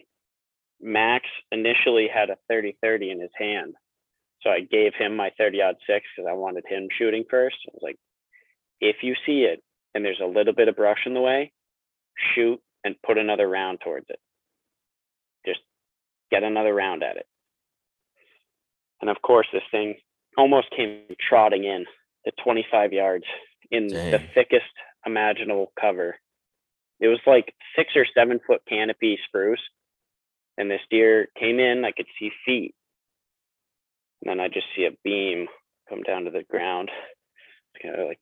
[0.80, 3.74] Max initially had a 30-30 in his hand.
[4.42, 7.56] So I gave him my 30 aught six because I wanted him shooting first.
[7.66, 7.98] I was like,
[8.80, 9.62] if you see it
[9.94, 11.52] and there's a little bit of brush in the way,
[12.34, 14.20] shoot and put another round towards it.
[15.44, 15.60] Just
[16.30, 17.26] get another round at it.
[19.00, 19.96] And of course, this thing
[20.36, 21.84] almost came trotting in
[22.24, 23.24] to 25 yards
[23.70, 24.12] in Dang.
[24.12, 24.66] the thickest
[25.04, 26.16] imaginable cover.
[27.00, 29.60] It was like six or seven foot canopy spruce.
[30.56, 32.74] And this deer came in, I could see feet.
[34.22, 35.46] And then I just see a beam
[35.88, 36.90] come down to the ground.
[37.74, 38.18] It's kind of like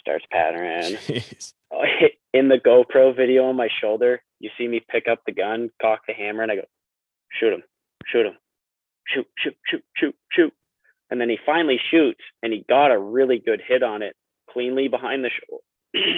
[0.00, 0.96] starts pattering.
[0.96, 1.52] Jeez.
[1.70, 1.84] Oh,
[2.32, 6.00] in the GoPro video on my shoulder, you see me pick up the gun, cock
[6.08, 6.62] the hammer, and I go,
[7.30, 7.62] shoot him,
[8.06, 8.38] shoot him,
[9.06, 10.52] shoot, shoot, shoot, shoot, shoot.
[11.10, 14.16] And then he finally shoots, and he got a really good hit on it,
[14.50, 15.62] cleanly behind the shoulder,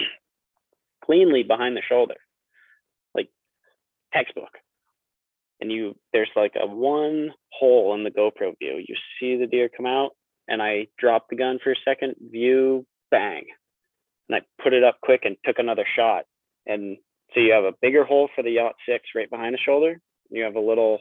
[1.05, 2.17] cleanly behind the shoulder,
[3.15, 3.29] like
[4.13, 4.59] textbook.
[5.61, 8.83] And you, there's like a one hole in the GoPro view.
[8.87, 10.13] You see the deer come out,
[10.49, 13.45] and I drop the gun for a second, view, bang,
[14.31, 16.25] and I put it up quick and took another shot.
[16.67, 16.97] And
[17.35, 19.91] so you have a bigger hole for the yacht six right behind the shoulder.
[19.91, 21.01] And you have a little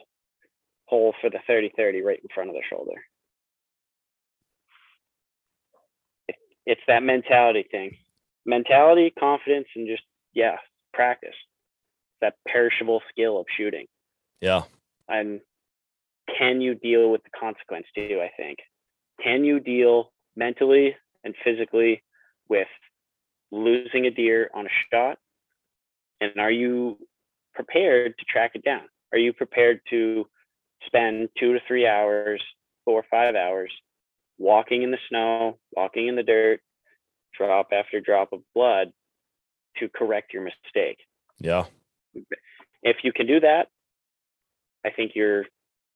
[0.86, 3.00] hole for the 30 30 right in front of the shoulder.
[6.66, 7.96] It's that mentality thing.
[8.46, 10.02] Mentality, confidence, and just,
[10.34, 10.56] yeah,
[10.92, 11.34] practice.
[12.20, 13.86] That perishable skill of shooting.
[14.40, 14.62] Yeah.
[15.08, 15.40] And
[16.38, 18.20] can you deal with the consequence too?
[18.22, 18.58] I think.
[19.22, 22.02] Can you deal mentally and physically
[22.48, 22.68] with
[23.50, 25.18] losing a deer on a shot?
[26.20, 26.98] And are you
[27.54, 28.82] prepared to track it down?
[29.12, 30.26] Are you prepared to
[30.86, 32.42] spend two to three hours,
[32.84, 33.72] four or five hours
[34.38, 36.60] walking in the snow, walking in the dirt,
[37.36, 38.92] drop after drop of blood
[39.78, 40.98] to correct your mistake?
[41.38, 41.64] Yeah.
[42.82, 43.68] if you can do that,
[44.84, 45.46] I think you're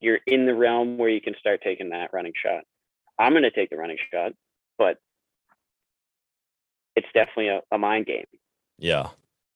[0.01, 2.65] you're in the realm where you can start taking that running shot.
[3.19, 4.33] I'm going to take the running shot,
[4.77, 4.99] but
[6.97, 8.27] it's definitely a, a mind game.
[8.79, 9.09] Yeah.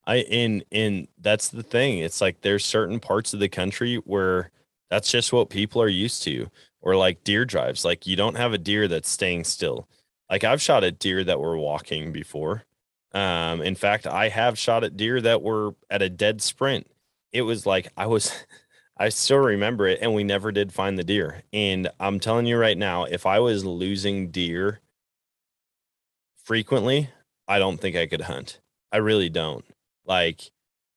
[0.07, 1.99] I in in that's the thing.
[1.99, 4.51] It's like there's certain parts of the country where
[4.89, 6.51] that's just what people are used to.
[6.81, 7.85] Or like deer drives.
[7.85, 9.89] Like you don't have a deer that's staying still.
[10.31, 12.65] Like I've shot at deer that were walking before.
[13.13, 16.87] Um, in fact, I have shot at deer that were at a dead sprint.
[17.33, 18.33] It was like I was
[18.99, 21.43] I still remember it and we never did find the deer.
[21.53, 24.81] And I'm telling you right now, if I was losing deer
[26.45, 27.11] frequently,
[27.47, 28.61] I don't think I could hunt.
[28.93, 29.65] I really don't.
[30.05, 30.51] Like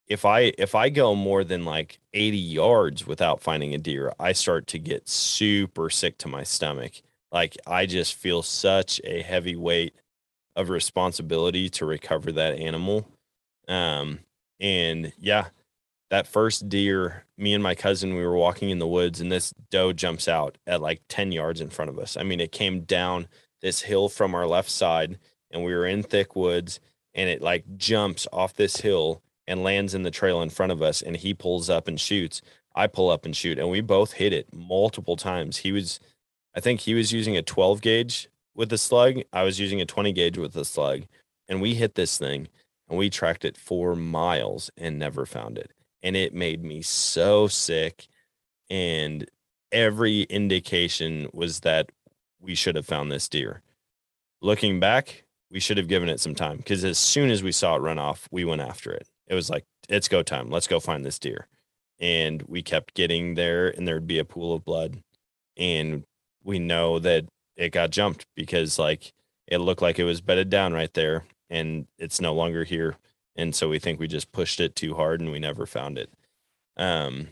[0.07, 4.33] if I if I go more than like 80 yards without finding a deer, I
[4.33, 7.01] start to get super sick to my stomach.
[7.31, 9.93] Like I just feel such a heavy weight
[10.55, 13.07] of responsibility to recover that animal.
[13.67, 14.19] Um
[14.59, 15.47] and yeah,
[16.09, 19.53] that first deer, me and my cousin, we were walking in the woods and this
[19.69, 22.17] doe jumps out at like 10 yards in front of us.
[22.17, 23.27] I mean, it came down
[23.61, 25.17] this hill from our left side
[25.51, 26.79] and we were in thick woods
[27.13, 30.81] and it like jumps off this hill and lands in the trail in front of
[30.81, 32.41] us and he pulls up and shoots
[32.75, 35.99] i pull up and shoot and we both hit it multiple times he was
[36.55, 39.85] i think he was using a 12 gauge with the slug i was using a
[39.85, 41.03] 20 gauge with the slug
[41.47, 42.47] and we hit this thing
[42.89, 45.71] and we tracked it for miles and never found it
[46.03, 48.07] and it made me so sick
[48.69, 49.29] and
[49.71, 51.91] every indication was that
[52.39, 53.61] we should have found this deer
[54.41, 57.75] looking back we should have given it some time because as soon as we saw
[57.75, 59.07] it run off, we went after it.
[59.27, 60.49] It was like, it's go time.
[60.49, 61.47] Let's go find this deer.
[61.99, 65.03] And we kept getting there, and there'd be a pool of blood.
[65.57, 66.03] And
[66.43, 69.13] we know that it got jumped because, like,
[69.47, 72.97] it looked like it was bedded down right there, and it's no longer here.
[73.35, 76.09] And so we think we just pushed it too hard and we never found it.
[76.77, 77.29] Um,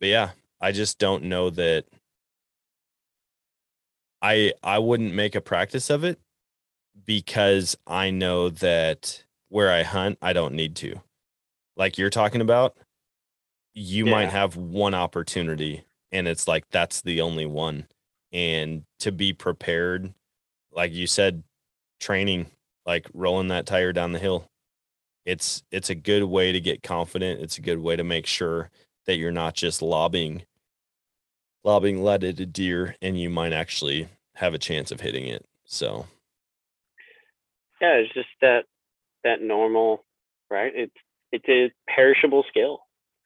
[0.00, 0.30] but yeah,
[0.60, 1.84] I just don't know that
[4.20, 6.18] I I wouldn't make a practice of it
[7.04, 11.00] because I know that where I hunt, I don't need to.
[11.76, 12.76] Like you're talking about,
[13.74, 17.86] you might have one opportunity and it's like that's the only one.
[18.32, 20.12] And to be prepared,
[20.72, 21.42] like you said,
[22.00, 22.46] training,
[22.86, 24.48] like rolling that tire down the hill.
[25.24, 27.40] It's it's a good way to get confident.
[27.40, 28.70] It's a good way to make sure
[29.06, 30.42] that you're not just lobbing
[31.64, 35.44] lobbing lead at a deer and you might actually have a chance of hitting it.
[35.64, 36.06] So
[37.80, 38.64] Yeah, it's just that
[39.24, 40.04] that normal,
[40.50, 40.72] right?
[40.74, 40.96] It's
[41.30, 42.80] it's a perishable skill,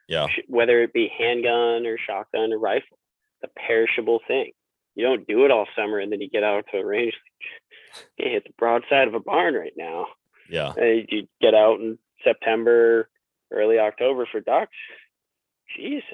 [0.06, 0.28] yeah.
[0.48, 2.98] whether it be handgun or shotgun or rifle.
[3.42, 4.52] The perishable thing.
[4.96, 7.14] You don't do it all summer and then you get out to a range.
[8.18, 10.08] You hit the broadside of a barn right now.
[10.50, 10.74] Yeah.
[10.78, 13.08] Uh, you get out in September,
[13.50, 14.76] early October for ducks.
[15.76, 16.04] Jesus,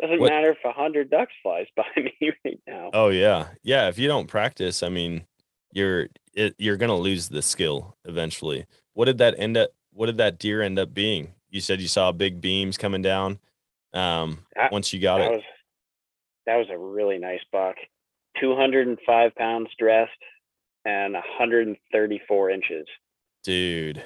[0.00, 2.90] Doesn't What- matter if a hundred ducks flies by me right now.
[2.92, 3.88] Oh yeah, yeah.
[3.88, 5.24] If you don't practice, I mean,
[5.72, 8.66] you're it, you're gonna lose the skill eventually.
[8.94, 9.70] What did that end up?
[9.92, 11.34] What did that deer end up being?
[11.50, 13.38] You said you saw big beams coming down.
[13.94, 14.40] Um,
[14.72, 15.42] once you got it, was
[16.46, 17.76] that was a really nice buck.
[18.40, 20.10] 205 pounds dressed
[20.84, 22.86] and 134 inches.
[23.44, 24.02] dude.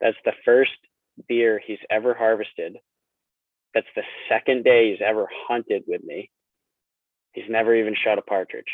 [0.00, 0.72] That's the first
[1.28, 2.78] deer he's ever harvested.
[3.74, 6.30] That's the second day he's ever hunted with me.
[7.32, 8.64] He's never even shot a partridge.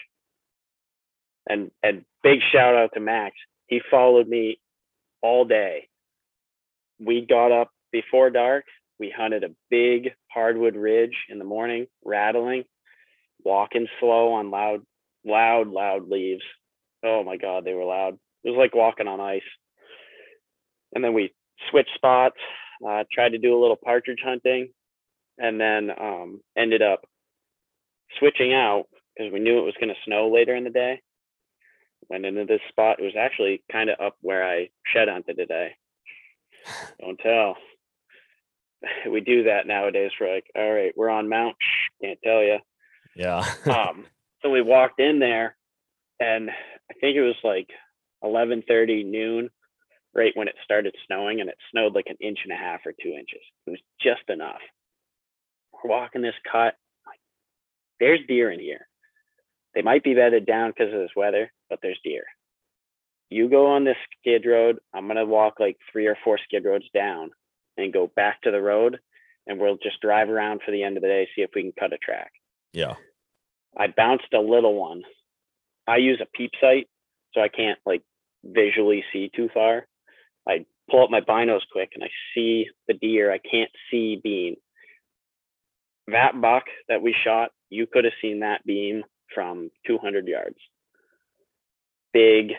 [1.48, 3.34] And and big shout out to Max.
[3.66, 4.60] He followed me
[5.20, 5.88] all day.
[7.00, 8.64] We got up before dark.
[8.98, 12.64] We hunted a big hardwood ridge in the morning, rattling,
[13.46, 14.82] walking slow on loud,
[15.24, 16.42] loud, loud leaves.
[17.04, 18.18] Oh my God, they were loud.
[18.42, 19.40] It was like walking on ice.
[20.94, 21.32] And then we
[21.70, 22.36] switched spots,
[22.86, 24.68] uh, tried to do a little partridge hunting,
[25.38, 27.04] and then um, ended up
[28.18, 28.86] switching out
[29.16, 31.00] because we knew it was going to snow later in the day.
[32.08, 32.98] Went into this spot.
[32.98, 35.70] It was actually kind of up where I shed hunted today.
[37.00, 37.56] Don't tell.
[39.10, 40.10] We do that nowadays.
[40.20, 41.56] We're like, all right, we're on Mount.
[42.02, 42.58] Can't tell you.
[43.16, 43.44] Yeah.
[43.66, 44.04] um,
[44.42, 45.56] so we walked in there,
[46.20, 47.68] and I think it was like
[48.22, 49.50] 11:30 noon,
[50.14, 52.92] right when it started snowing, and it snowed like an inch and a half or
[52.92, 53.42] two inches.
[53.66, 54.60] It was just enough.
[55.72, 56.74] We're walking this cut.
[57.06, 57.20] like,
[57.98, 58.86] There's deer in here.
[59.74, 62.24] They might be bedded down because of this weather, but there's deer.
[63.28, 64.78] You go on this skid road.
[64.94, 67.30] I'm gonna walk like three or four skid roads down
[67.76, 68.98] and go back to the road,
[69.46, 71.72] and we'll just drive around for the end of the day, see if we can
[71.78, 72.30] cut a track.
[72.72, 72.94] yeah.
[73.78, 75.02] I bounced a little one.
[75.86, 76.88] I use a peep sight,
[77.32, 78.02] so I can't like
[78.44, 79.86] visually see too far.
[80.48, 83.32] I pull up my binos quick and I see the deer.
[83.32, 84.56] I can't see beam.
[86.08, 89.02] That buck that we shot, you could have seen that beam
[89.34, 90.56] from 200 yards.
[92.12, 92.52] Big,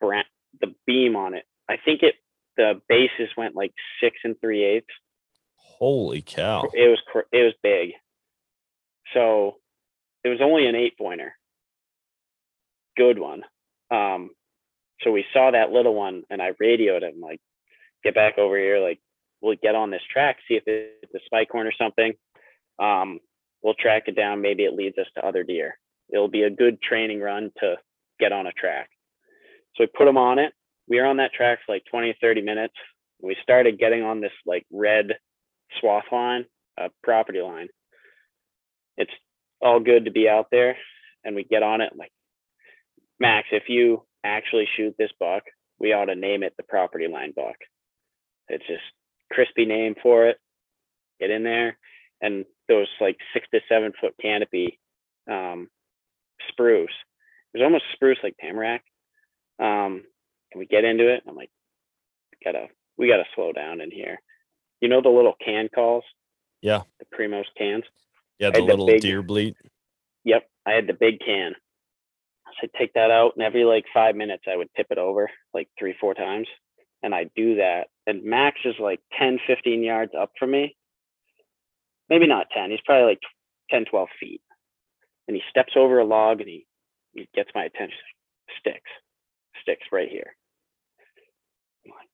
[0.00, 0.22] bra-
[0.60, 1.44] the beam on it.
[1.68, 2.16] I think it
[2.56, 3.72] the bases went like
[4.02, 4.86] six and three eighths
[5.54, 6.68] Holy cow.
[6.74, 7.90] it was it was big.
[9.14, 9.58] So
[10.24, 11.34] it was only an eight pointer.
[12.96, 13.42] Good one.
[13.90, 14.30] Um,
[15.02, 17.40] so we saw that little one, and I radioed him like,
[18.02, 18.80] "Get back over here!
[18.80, 19.00] Like,
[19.40, 22.14] we'll get on this track, see if it's a spike horn or something.
[22.78, 23.20] Um,
[23.62, 24.40] we'll track it down.
[24.40, 25.78] Maybe it leads us to other deer.
[26.12, 27.76] It'll be a good training run to
[28.18, 28.90] get on a track."
[29.76, 30.52] So we put him on it.
[30.88, 32.74] We were on that track for like 20, 30 minutes.
[33.20, 35.18] We started getting on this like red
[35.78, 36.46] swath line,
[36.78, 37.68] a property line.
[38.96, 39.12] It's
[39.60, 40.76] all good to be out there,
[41.24, 41.92] and we get on it.
[41.96, 42.12] Like
[43.18, 45.42] Max, if you actually shoot this buck,
[45.78, 47.56] we ought to name it the property line buck.
[48.48, 48.82] It's just
[49.30, 50.38] crispy name for it.
[51.20, 51.76] Get in there,
[52.20, 54.78] and those like six to seven foot canopy
[55.30, 55.68] um,
[56.48, 56.90] spruce.
[57.52, 58.82] It was almost spruce like tamarack.
[59.58, 60.04] Um,
[60.52, 61.22] and we get into it.
[61.26, 61.50] I'm like,
[62.44, 62.66] gotta
[62.96, 64.20] we gotta slow down in here.
[64.80, 66.04] You know the little can calls?
[66.60, 66.82] Yeah.
[66.98, 67.84] The Primos cans.
[68.38, 69.56] Yeah, the had the little big- deer bleat.
[70.24, 71.54] Yep, I had the big can.
[72.46, 75.30] So I'd take that out, and every like five minutes, I would tip it over
[75.54, 76.48] like three, four times.
[77.02, 77.88] And I do that.
[78.06, 80.76] And Max is like 10, 15 yards up from me.
[82.08, 82.70] Maybe not 10.
[82.70, 83.20] He's probably like
[83.70, 84.40] 10, 12 feet.
[85.28, 86.66] And he steps over a log and he,
[87.12, 87.98] he gets my attention.
[88.58, 88.90] Sticks.
[89.62, 90.34] Sticks right here.
[91.86, 92.08] I'm like,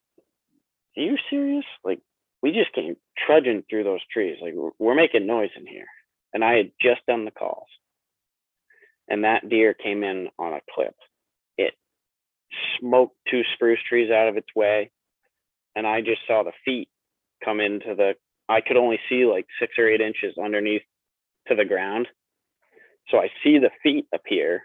[0.98, 1.64] Are you serious?
[1.82, 2.00] Like,
[2.42, 2.96] we just came
[3.26, 4.36] trudging through those trees.
[4.42, 5.86] Like, we're, we're making noise in here.
[6.34, 7.68] And I had just done the calls
[9.08, 10.94] and that deer came in on a clip.
[11.58, 11.74] It
[12.78, 14.90] smoked two spruce trees out of its way,
[15.76, 16.88] and I just saw the feet
[17.44, 18.14] come into the.
[18.48, 20.82] I could only see like six or eight inches underneath
[21.48, 22.08] to the ground,
[23.08, 24.62] so I see the feet appear,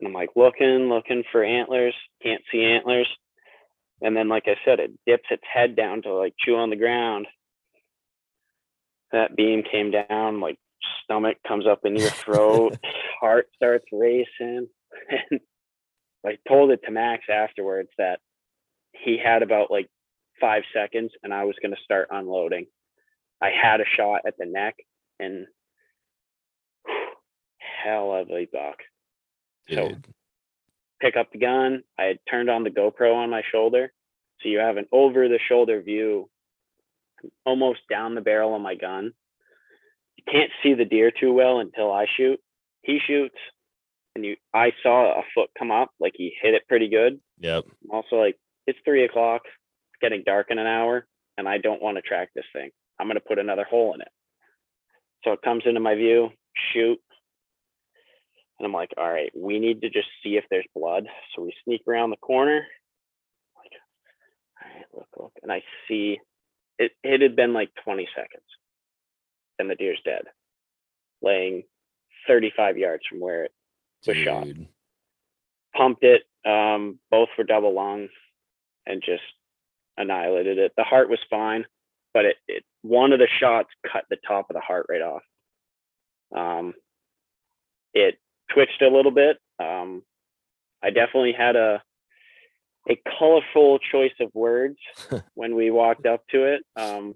[0.00, 1.94] and I'm like looking, looking for antlers.
[2.22, 3.08] Can't see antlers,
[4.00, 6.76] and then like I said, it dips its head down to like chew on the
[6.76, 7.26] ground.
[9.12, 10.58] That beam came down like
[11.02, 12.76] stomach comes up in your throat,
[13.20, 14.68] heart starts racing.
[15.08, 15.40] And
[16.26, 18.20] I told it to Max afterwards that
[18.92, 19.88] he had about like
[20.40, 22.66] five seconds and I was going to start unloading.
[23.42, 24.76] I had a shot at the neck
[25.18, 25.46] and
[27.58, 28.78] hell of a buck.
[29.68, 29.90] So
[31.00, 31.82] pick up the gun.
[31.98, 33.92] I had turned on the GoPro on my shoulder.
[34.40, 36.30] So you have an over the shoulder view
[37.44, 39.12] almost down the barrel of my gun.
[40.26, 42.40] You can't see the deer too well until I shoot.
[42.82, 43.36] He shoots
[44.14, 47.20] and you I saw a foot come up, like he hit it pretty good.
[47.38, 47.64] Yep.
[47.90, 48.36] Also like,
[48.66, 51.06] it's three o'clock, it's getting dark in an hour,
[51.36, 52.70] and I don't want to track this thing.
[52.98, 54.08] I'm gonna put another hole in it.
[55.24, 56.30] So it comes into my view,
[56.72, 56.98] shoot.
[58.58, 61.06] And I'm like, all right, we need to just see if there's blood.
[61.34, 62.64] So we sneak around the corner.
[63.56, 63.72] Like,
[64.62, 65.32] all right, look, look.
[65.42, 66.18] And I see
[66.78, 68.44] it, it had been like 20 seconds.
[69.58, 70.24] And the deer's dead,
[71.22, 71.64] laying
[72.26, 73.52] 35 yards from where it
[74.06, 74.46] was shot.
[75.76, 76.22] Pumped it.
[76.44, 78.08] Um, both were double lung,
[78.86, 79.22] and just
[79.96, 80.72] annihilated it.
[80.76, 81.64] The heart was fine,
[82.12, 85.22] but it, it one of the shots cut the top of the heart right off.
[86.36, 86.74] Um,
[87.94, 88.18] it
[88.52, 89.38] twitched a little bit.
[89.58, 90.02] Um,
[90.82, 91.82] I definitely had a
[92.90, 94.76] a colorful choice of words
[95.34, 96.62] when we walked up to it.
[96.76, 97.14] Um,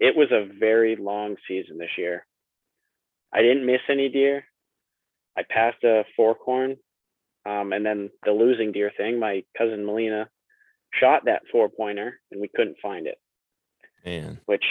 [0.00, 2.26] it was a very long season this year.
[3.32, 4.44] I didn't miss any deer.
[5.36, 6.76] I passed a fork horn
[7.48, 10.28] um, and then the losing deer thing, my cousin Melina
[10.92, 13.18] shot that four pointer and we couldn't find it,
[14.04, 14.40] Man.
[14.46, 14.64] which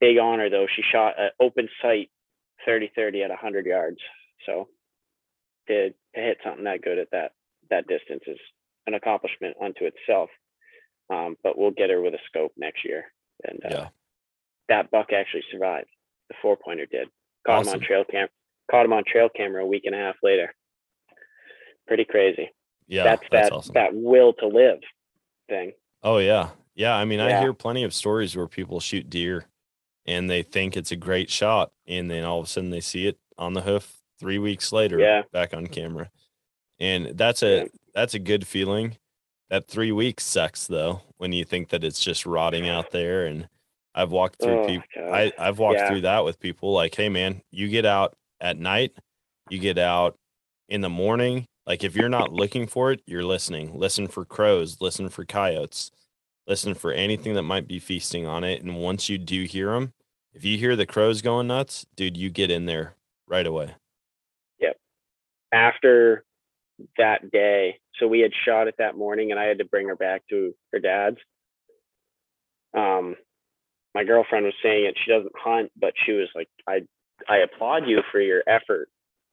[0.00, 0.66] big honor though.
[0.74, 2.10] She shot an open sight
[2.64, 3.98] 30 30 at 100 yards.
[4.46, 4.68] So
[5.68, 7.32] to, to hit something that good at that,
[7.70, 8.38] that distance is
[8.86, 10.30] an accomplishment unto itself.
[11.10, 13.04] Um, but we'll get her with a scope next year.
[13.44, 13.88] And uh, Yeah.
[14.68, 15.88] That buck actually survived.
[16.28, 17.08] The four pointer did.
[17.46, 18.28] Caught him on trail cam.
[18.70, 20.54] Caught him on trail camera a week and a half later.
[21.86, 22.50] Pretty crazy.
[22.86, 23.04] Yeah.
[23.04, 23.74] that's that's that awesome.
[23.74, 24.78] that will to live
[25.48, 25.72] thing.
[26.02, 26.50] Oh yeah.
[26.74, 26.94] Yeah.
[26.94, 29.46] I mean, I hear plenty of stories where people shoot deer
[30.06, 31.70] and they think it's a great shot.
[31.86, 34.98] And then all of a sudden they see it on the hoof three weeks later
[34.98, 35.22] Yeah.
[35.32, 36.10] back on camera.
[36.78, 37.64] And that's a Yeah.
[37.94, 38.96] that's a good feeling.
[39.50, 43.24] That three weeks sucks though, when you think that it's just rotting out there.
[43.26, 43.48] And
[43.94, 45.88] I've walked through Oh, people I, I've walked Yeah.
[45.88, 48.92] through that with people like, hey man, you get out at night,
[49.48, 50.16] you get out
[50.68, 51.46] in the morning.
[51.66, 53.76] Like if you're not looking for it, you're listening.
[53.78, 55.90] Listen for crows, listen for coyotes,
[56.46, 58.62] listen for anything that might be feasting on it.
[58.62, 59.92] And once you do hear them,
[60.32, 62.94] if you hear the crows going nuts, dude, you get in there
[63.26, 63.74] right away.
[64.60, 64.76] Yep.
[65.52, 66.24] After
[66.96, 69.96] that day, so we had shot it that morning, and I had to bring her
[69.96, 71.16] back to her dad's.
[72.76, 73.16] Um,
[73.98, 74.96] my girlfriend was saying it.
[75.04, 76.82] She doesn't hunt, but she was like, "I
[77.28, 78.88] I applaud you for your effort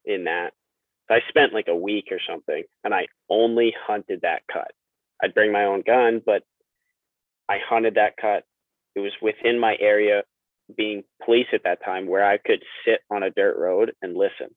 [0.05, 0.53] in that."
[1.07, 4.71] I spent like a week or something, and I only hunted that cut.
[5.21, 6.41] I'd bring my own gun, but
[7.47, 8.43] I hunted that cut.
[8.95, 10.23] It was within my area,
[10.75, 14.49] being police at that time, where I could sit on a dirt road and listen.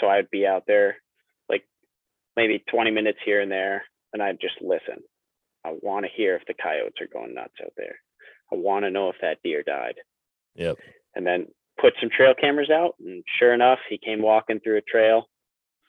[0.00, 0.96] So I'd be out there,
[1.50, 1.68] like
[2.36, 3.84] maybe 20 minutes here and there,
[4.14, 5.02] and I'd just listen.
[5.62, 7.96] I want to hear if the coyotes are going nuts out there.
[8.52, 9.96] I want to know if that deer died.
[10.54, 10.78] Yep.
[11.14, 11.48] and then
[11.78, 15.28] put some trail cameras out and sure enough he came walking through a trail.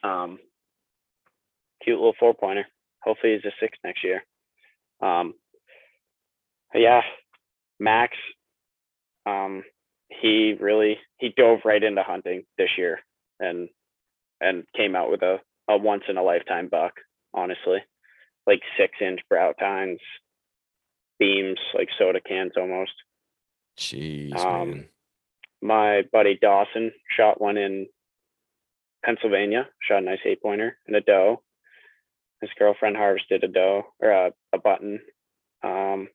[0.03, 0.39] Um
[1.83, 2.65] cute little four pointer
[3.01, 4.23] hopefully he's a six next year.
[5.01, 5.35] Um
[6.73, 7.01] yeah
[7.79, 8.17] max
[9.25, 9.63] um
[10.09, 12.99] he really he dove right into hunting this year
[13.39, 13.69] and
[14.41, 15.37] and came out with a
[15.69, 16.93] a once in a lifetime buck
[17.33, 17.79] honestly.
[18.45, 19.99] Like six inch brow tines
[21.19, 22.91] beams like soda cans almost
[23.77, 24.89] Jeez, Um, man.
[25.61, 27.87] my buddy Dawson shot one in
[29.05, 31.41] Pennsylvania, shot a nice eight pointer and a doe.
[32.41, 34.99] His girlfriend harvested a doe or a, a button.
[35.63, 36.07] Um,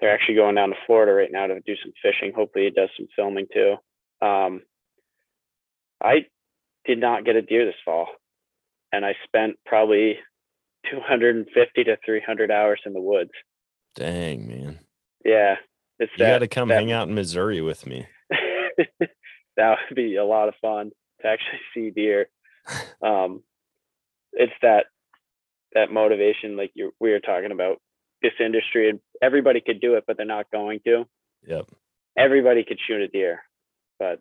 [0.00, 2.32] they're actually going down to Florida right now to do some fishing.
[2.34, 3.76] Hopefully, he does some filming too.
[4.20, 4.62] Um,
[6.02, 6.26] I
[6.84, 8.08] did not get a deer this fall,
[8.92, 10.18] and I spent probably
[10.90, 13.30] 250 to 300 hours in the woods.
[13.94, 14.78] Dang, man.
[15.24, 15.56] Yeah,
[15.98, 18.06] it's You got to come that- hang out in Missouri with me.
[19.56, 20.90] that would be a lot of fun
[21.22, 22.28] to actually see deer.
[23.02, 23.42] Um,
[24.32, 24.86] it's that
[25.74, 27.78] that motivation, like you we were talking about
[28.22, 31.04] this industry, and everybody could do it, but they're not going to.
[31.46, 31.66] Yep.
[32.16, 33.42] Everybody could shoot a deer,
[33.98, 34.18] but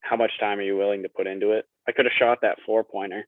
[0.00, 1.64] how much time are you willing to put into it?
[1.88, 3.26] I could have shot that four pointer,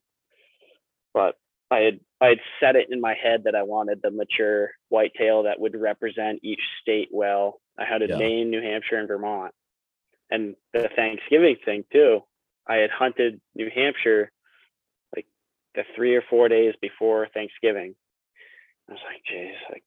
[1.13, 1.35] but
[1.71, 5.43] I had I had set it in my head that I wanted the mature whitetail
[5.43, 7.61] that would represent each state well.
[7.77, 8.17] I had it Yeah.
[8.17, 9.53] Maine, New Hampshire, and Vermont.
[10.29, 12.21] And the Thanksgiving thing too.
[12.67, 14.31] I had hunted New Hampshire
[15.15, 15.25] like
[15.75, 17.95] the three or four days before Thanksgiving.
[18.87, 19.83] I was like, geez, like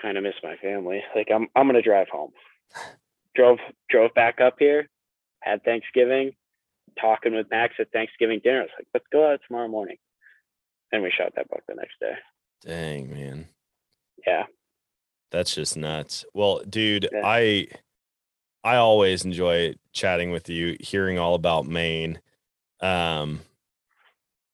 [0.00, 1.02] kind of miss my family.
[1.14, 2.32] Like I'm I'm gonna drive home.
[3.34, 3.58] drove
[3.90, 4.88] drove back up here,
[5.40, 6.32] had Thanksgiving,
[7.00, 8.60] talking with Max at Thanksgiving dinner.
[8.60, 9.96] I was like, let's go out tomorrow morning.
[10.94, 12.12] And we shot that buck the next day.
[12.64, 13.48] Dang, man.
[14.24, 14.44] Yeah.
[15.32, 16.24] That's just nuts.
[16.34, 17.20] Well, dude, Yeah.
[17.24, 17.66] I
[18.62, 22.20] I always enjoy chatting with you, hearing all about Maine.
[22.80, 23.40] Um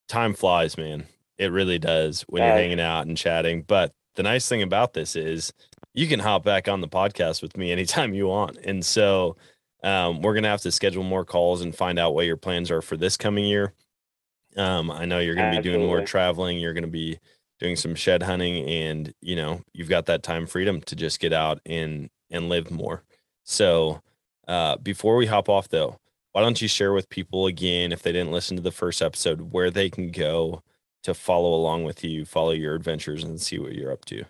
[0.09, 1.05] time flies, man.
[1.37, 3.63] It really does when you're hanging out and chatting.
[3.63, 5.53] But the nice thing about this is
[5.93, 8.57] you can hop back on the podcast with me anytime you want.
[8.65, 9.37] And so
[9.83, 12.81] um, we're gonna have to schedule more calls and find out what your plans are
[12.81, 13.75] for this coming year.
[14.57, 16.59] Um, I know you're gonna be doing more traveling.
[16.59, 17.19] You're gonna be
[17.59, 21.33] doing some shed hunting, and you know you've got that time freedom to just get
[21.33, 23.03] out and and live more.
[23.45, 24.03] So
[24.49, 25.99] uh, before we hop off, though,
[26.33, 29.53] why don't you share with people again, if they didn't listen to the first episode,
[29.53, 30.63] where they can go
[31.03, 34.25] to follow along with you, follow your adventures, and see what you're up to?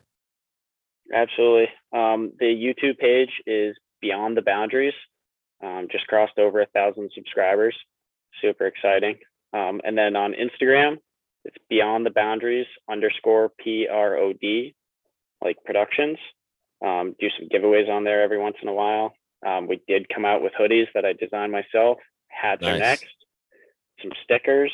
[1.13, 1.69] Absolutely.
[1.93, 4.95] Um, the YouTube page is Beyond the Boundaries.
[5.63, 7.77] Um, just crossed over a thousand subscribers.
[8.41, 9.17] Super exciting.
[9.53, 10.99] Um, and then on Instagram,
[11.45, 14.75] it's Beyond the Boundaries underscore P R O D,
[15.43, 16.19] like productions.
[16.85, 19.15] Um, do some giveaways on there every once in a while.
[19.47, 21.99] Um, we did come out with hoodies that I designed myself.
[22.29, 23.07] Hats are next.
[24.03, 24.73] Some stickers.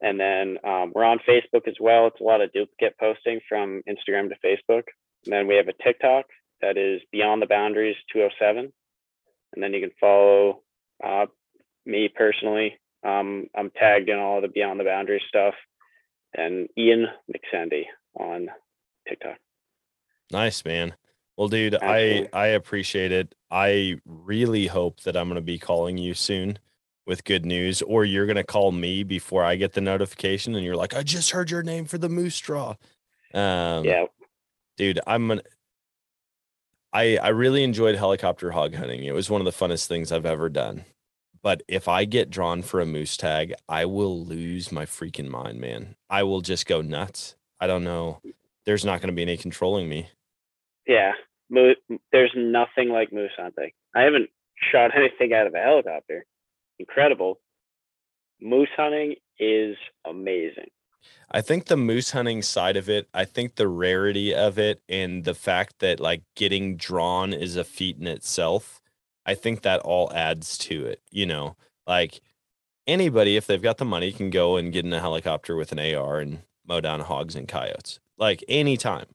[0.00, 2.06] And then um, we're on Facebook as well.
[2.08, 4.84] It's a lot of duplicate posting from Instagram to Facebook.
[5.24, 6.26] And then we have a TikTok
[6.60, 8.72] that is Beyond the Boundaries 207.
[9.54, 10.62] And then you can follow
[11.02, 11.26] uh,
[11.86, 12.78] me personally.
[13.04, 15.54] Um, I'm tagged in all the Beyond the Boundary stuff.
[16.36, 17.84] And Ian McSandy
[18.18, 18.48] on
[19.08, 19.36] TikTok.
[20.32, 20.94] Nice, man.
[21.36, 22.28] Well, dude, Absolutely.
[22.32, 23.34] I I appreciate it.
[23.50, 26.58] I really hope that I'm going to be calling you soon
[27.06, 30.64] with good news, or you're going to call me before I get the notification, and
[30.64, 32.74] you're like, "I just heard your name for the moose draw."
[33.32, 34.06] Um, yeah.
[34.76, 35.42] dude, I'm gonna.
[36.92, 39.04] I I really enjoyed helicopter hog hunting.
[39.04, 40.84] It was one of the funnest things I've ever done.
[41.44, 45.60] But if I get drawn for a moose tag, I will lose my freaking mind,
[45.60, 45.94] man.
[46.08, 47.36] I will just go nuts.
[47.60, 48.22] I don't know.
[48.64, 50.08] There's not going to be any controlling me.
[50.86, 51.12] Yeah.
[51.50, 51.74] Mo-
[52.12, 53.72] there's nothing like moose hunting.
[53.94, 54.30] I haven't
[54.72, 56.24] shot anything out of a helicopter.
[56.78, 57.40] Incredible.
[58.40, 59.76] Moose hunting is
[60.06, 60.70] amazing.
[61.30, 65.24] I think the moose hunting side of it, I think the rarity of it and
[65.24, 68.80] the fact that like getting drawn is a feat in itself,
[69.26, 71.00] I think that all adds to it.
[71.10, 71.56] You know,
[71.86, 72.20] like
[72.86, 75.78] anybody, if they've got the money, can go and get in a helicopter with an
[75.78, 78.00] AR and mow down hogs and coyotes.
[78.18, 79.06] Like anytime.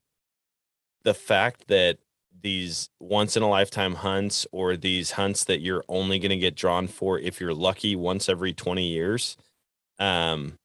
[1.03, 1.99] The fact that
[2.41, 6.55] these once in a lifetime hunts or these hunts that you're only going to get
[6.55, 9.37] drawn for if you're lucky once every 20 years,
[9.99, 10.57] um,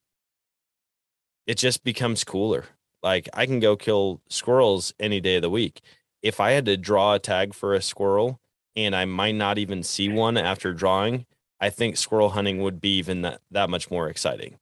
[1.47, 2.65] it just becomes cooler.
[3.03, 5.81] Like I can go kill squirrels any day of the week.
[6.23, 8.41] If I had to draw a tag for a squirrel
[8.77, 11.27] and I might not even see one after drawing,
[11.61, 14.59] I think squirrel hunting would be even that, that much more exciting.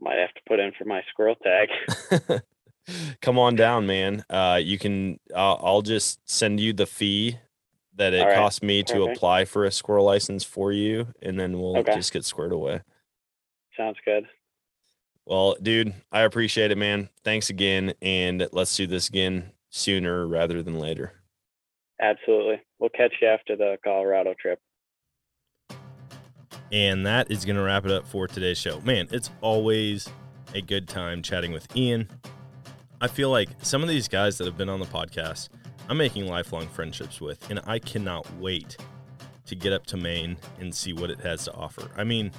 [0.00, 2.42] Might have to put in for my squirrel tag.
[3.20, 4.24] Come on down, man.
[4.28, 5.20] Uh, you can.
[5.32, 7.38] Uh, I'll just send you the fee
[7.94, 11.60] that it right, cost me to apply for a squirrel license for you, and then
[11.60, 11.94] we'll Okay.
[11.94, 12.80] just get squared away.
[13.76, 14.24] Sounds good.
[15.24, 17.08] Well, dude, I appreciate it, man.
[17.22, 21.21] Thanks again, and let's do this again sooner rather than later.
[22.02, 22.60] Absolutely.
[22.78, 24.58] We'll catch you after the Colorado trip.
[26.72, 28.80] And that is going to wrap it up for today's show.
[28.80, 30.08] Man, it's always
[30.54, 32.08] a good time chatting with Ian.
[33.00, 35.48] I feel like some of these guys that have been on the podcast,
[35.88, 38.76] I'm making lifelong friendships with, and I cannot wait
[39.46, 41.90] to get up to Maine and see what it has to offer.
[41.96, 42.32] I mean,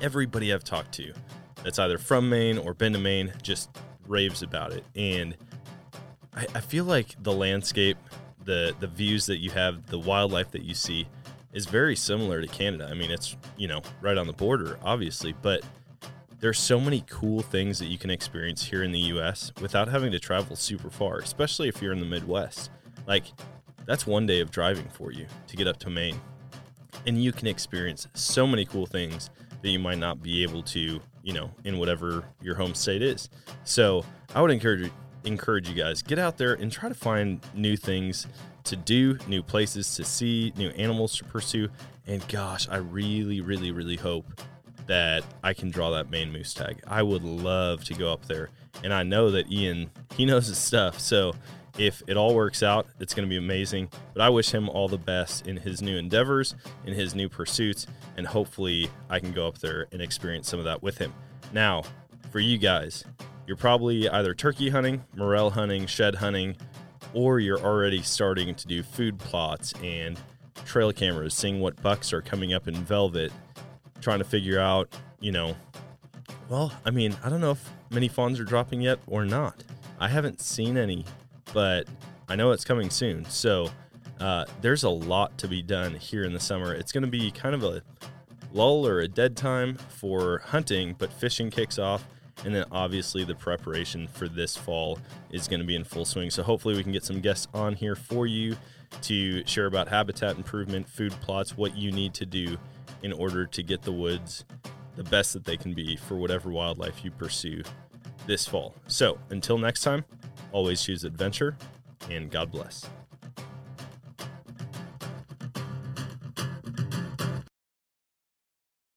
[0.00, 1.12] everybody I've talked to
[1.64, 3.70] that's either from Maine or been to Maine just
[4.06, 4.84] raves about it.
[4.94, 5.36] And
[6.34, 7.98] I, I feel like the landscape,
[8.50, 11.06] the the views that you have, the wildlife that you see
[11.52, 12.88] is very similar to Canada.
[12.90, 15.64] I mean, it's, you know, right on the border, obviously, but
[16.40, 20.10] there's so many cool things that you can experience here in the US without having
[20.12, 22.70] to travel super far, especially if you're in the Midwest.
[23.06, 23.24] Like,
[23.86, 26.20] that's one day of driving for you to get up to Maine.
[27.06, 29.30] And you can experience so many cool things
[29.62, 33.28] that you might not be able to, you know, in whatever your home state is.
[33.64, 34.04] So
[34.34, 34.90] I would encourage
[35.24, 38.26] encourage you guys get out there and try to find new things
[38.64, 41.68] to do, new places to see, new animals to pursue.
[42.06, 44.26] And gosh, I really, really, really hope
[44.86, 46.82] that I can draw that Maine moose tag.
[46.86, 48.50] I would love to go up there.
[48.82, 50.98] And I know that Ian, he knows his stuff.
[50.98, 51.32] So
[51.78, 53.88] if it all works out, it's going to be amazing.
[54.12, 56.54] But I wish him all the best in his new endeavors,
[56.86, 57.86] in his new pursuits,
[58.16, 61.14] and hopefully I can go up there and experience some of that with him.
[61.52, 61.82] Now,
[62.30, 63.04] for you guys,
[63.50, 66.56] you're probably either turkey hunting, morel hunting, shed hunting,
[67.14, 70.20] or you're already starting to do food plots and
[70.64, 73.32] trail cameras, seeing what bucks are coming up in velvet,
[74.00, 75.56] trying to figure out, you know,
[76.48, 79.64] well, I mean, I don't know if many fawns are dropping yet or not.
[79.98, 81.04] I haven't seen any,
[81.52, 81.88] but
[82.28, 83.24] I know it's coming soon.
[83.24, 83.68] So
[84.20, 86.72] uh, there's a lot to be done here in the summer.
[86.72, 87.82] It's going to be kind of a
[88.52, 92.06] lull or a dead time for hunting, but fishing kicks off.
[92.44, 94.98] And then obviously the preparation for this fall
[95.30, 96.30] is going to be in full swing.
[96.30, 98.56] So hopefully we can get some guests on here for you
[99.02, 102.56] to share about habitat improvement, food plots, what you need to do
[103.02, 104.44] in order to get the woods
[104.96, 107.62] the best that they can be for whatever wildlife you pursue
[108.26, 108.74] this fall.
[108.86, 110.04] So until next time,
[110.52, 111.56] always choose adventure
[112.10, 112.88] and God bless.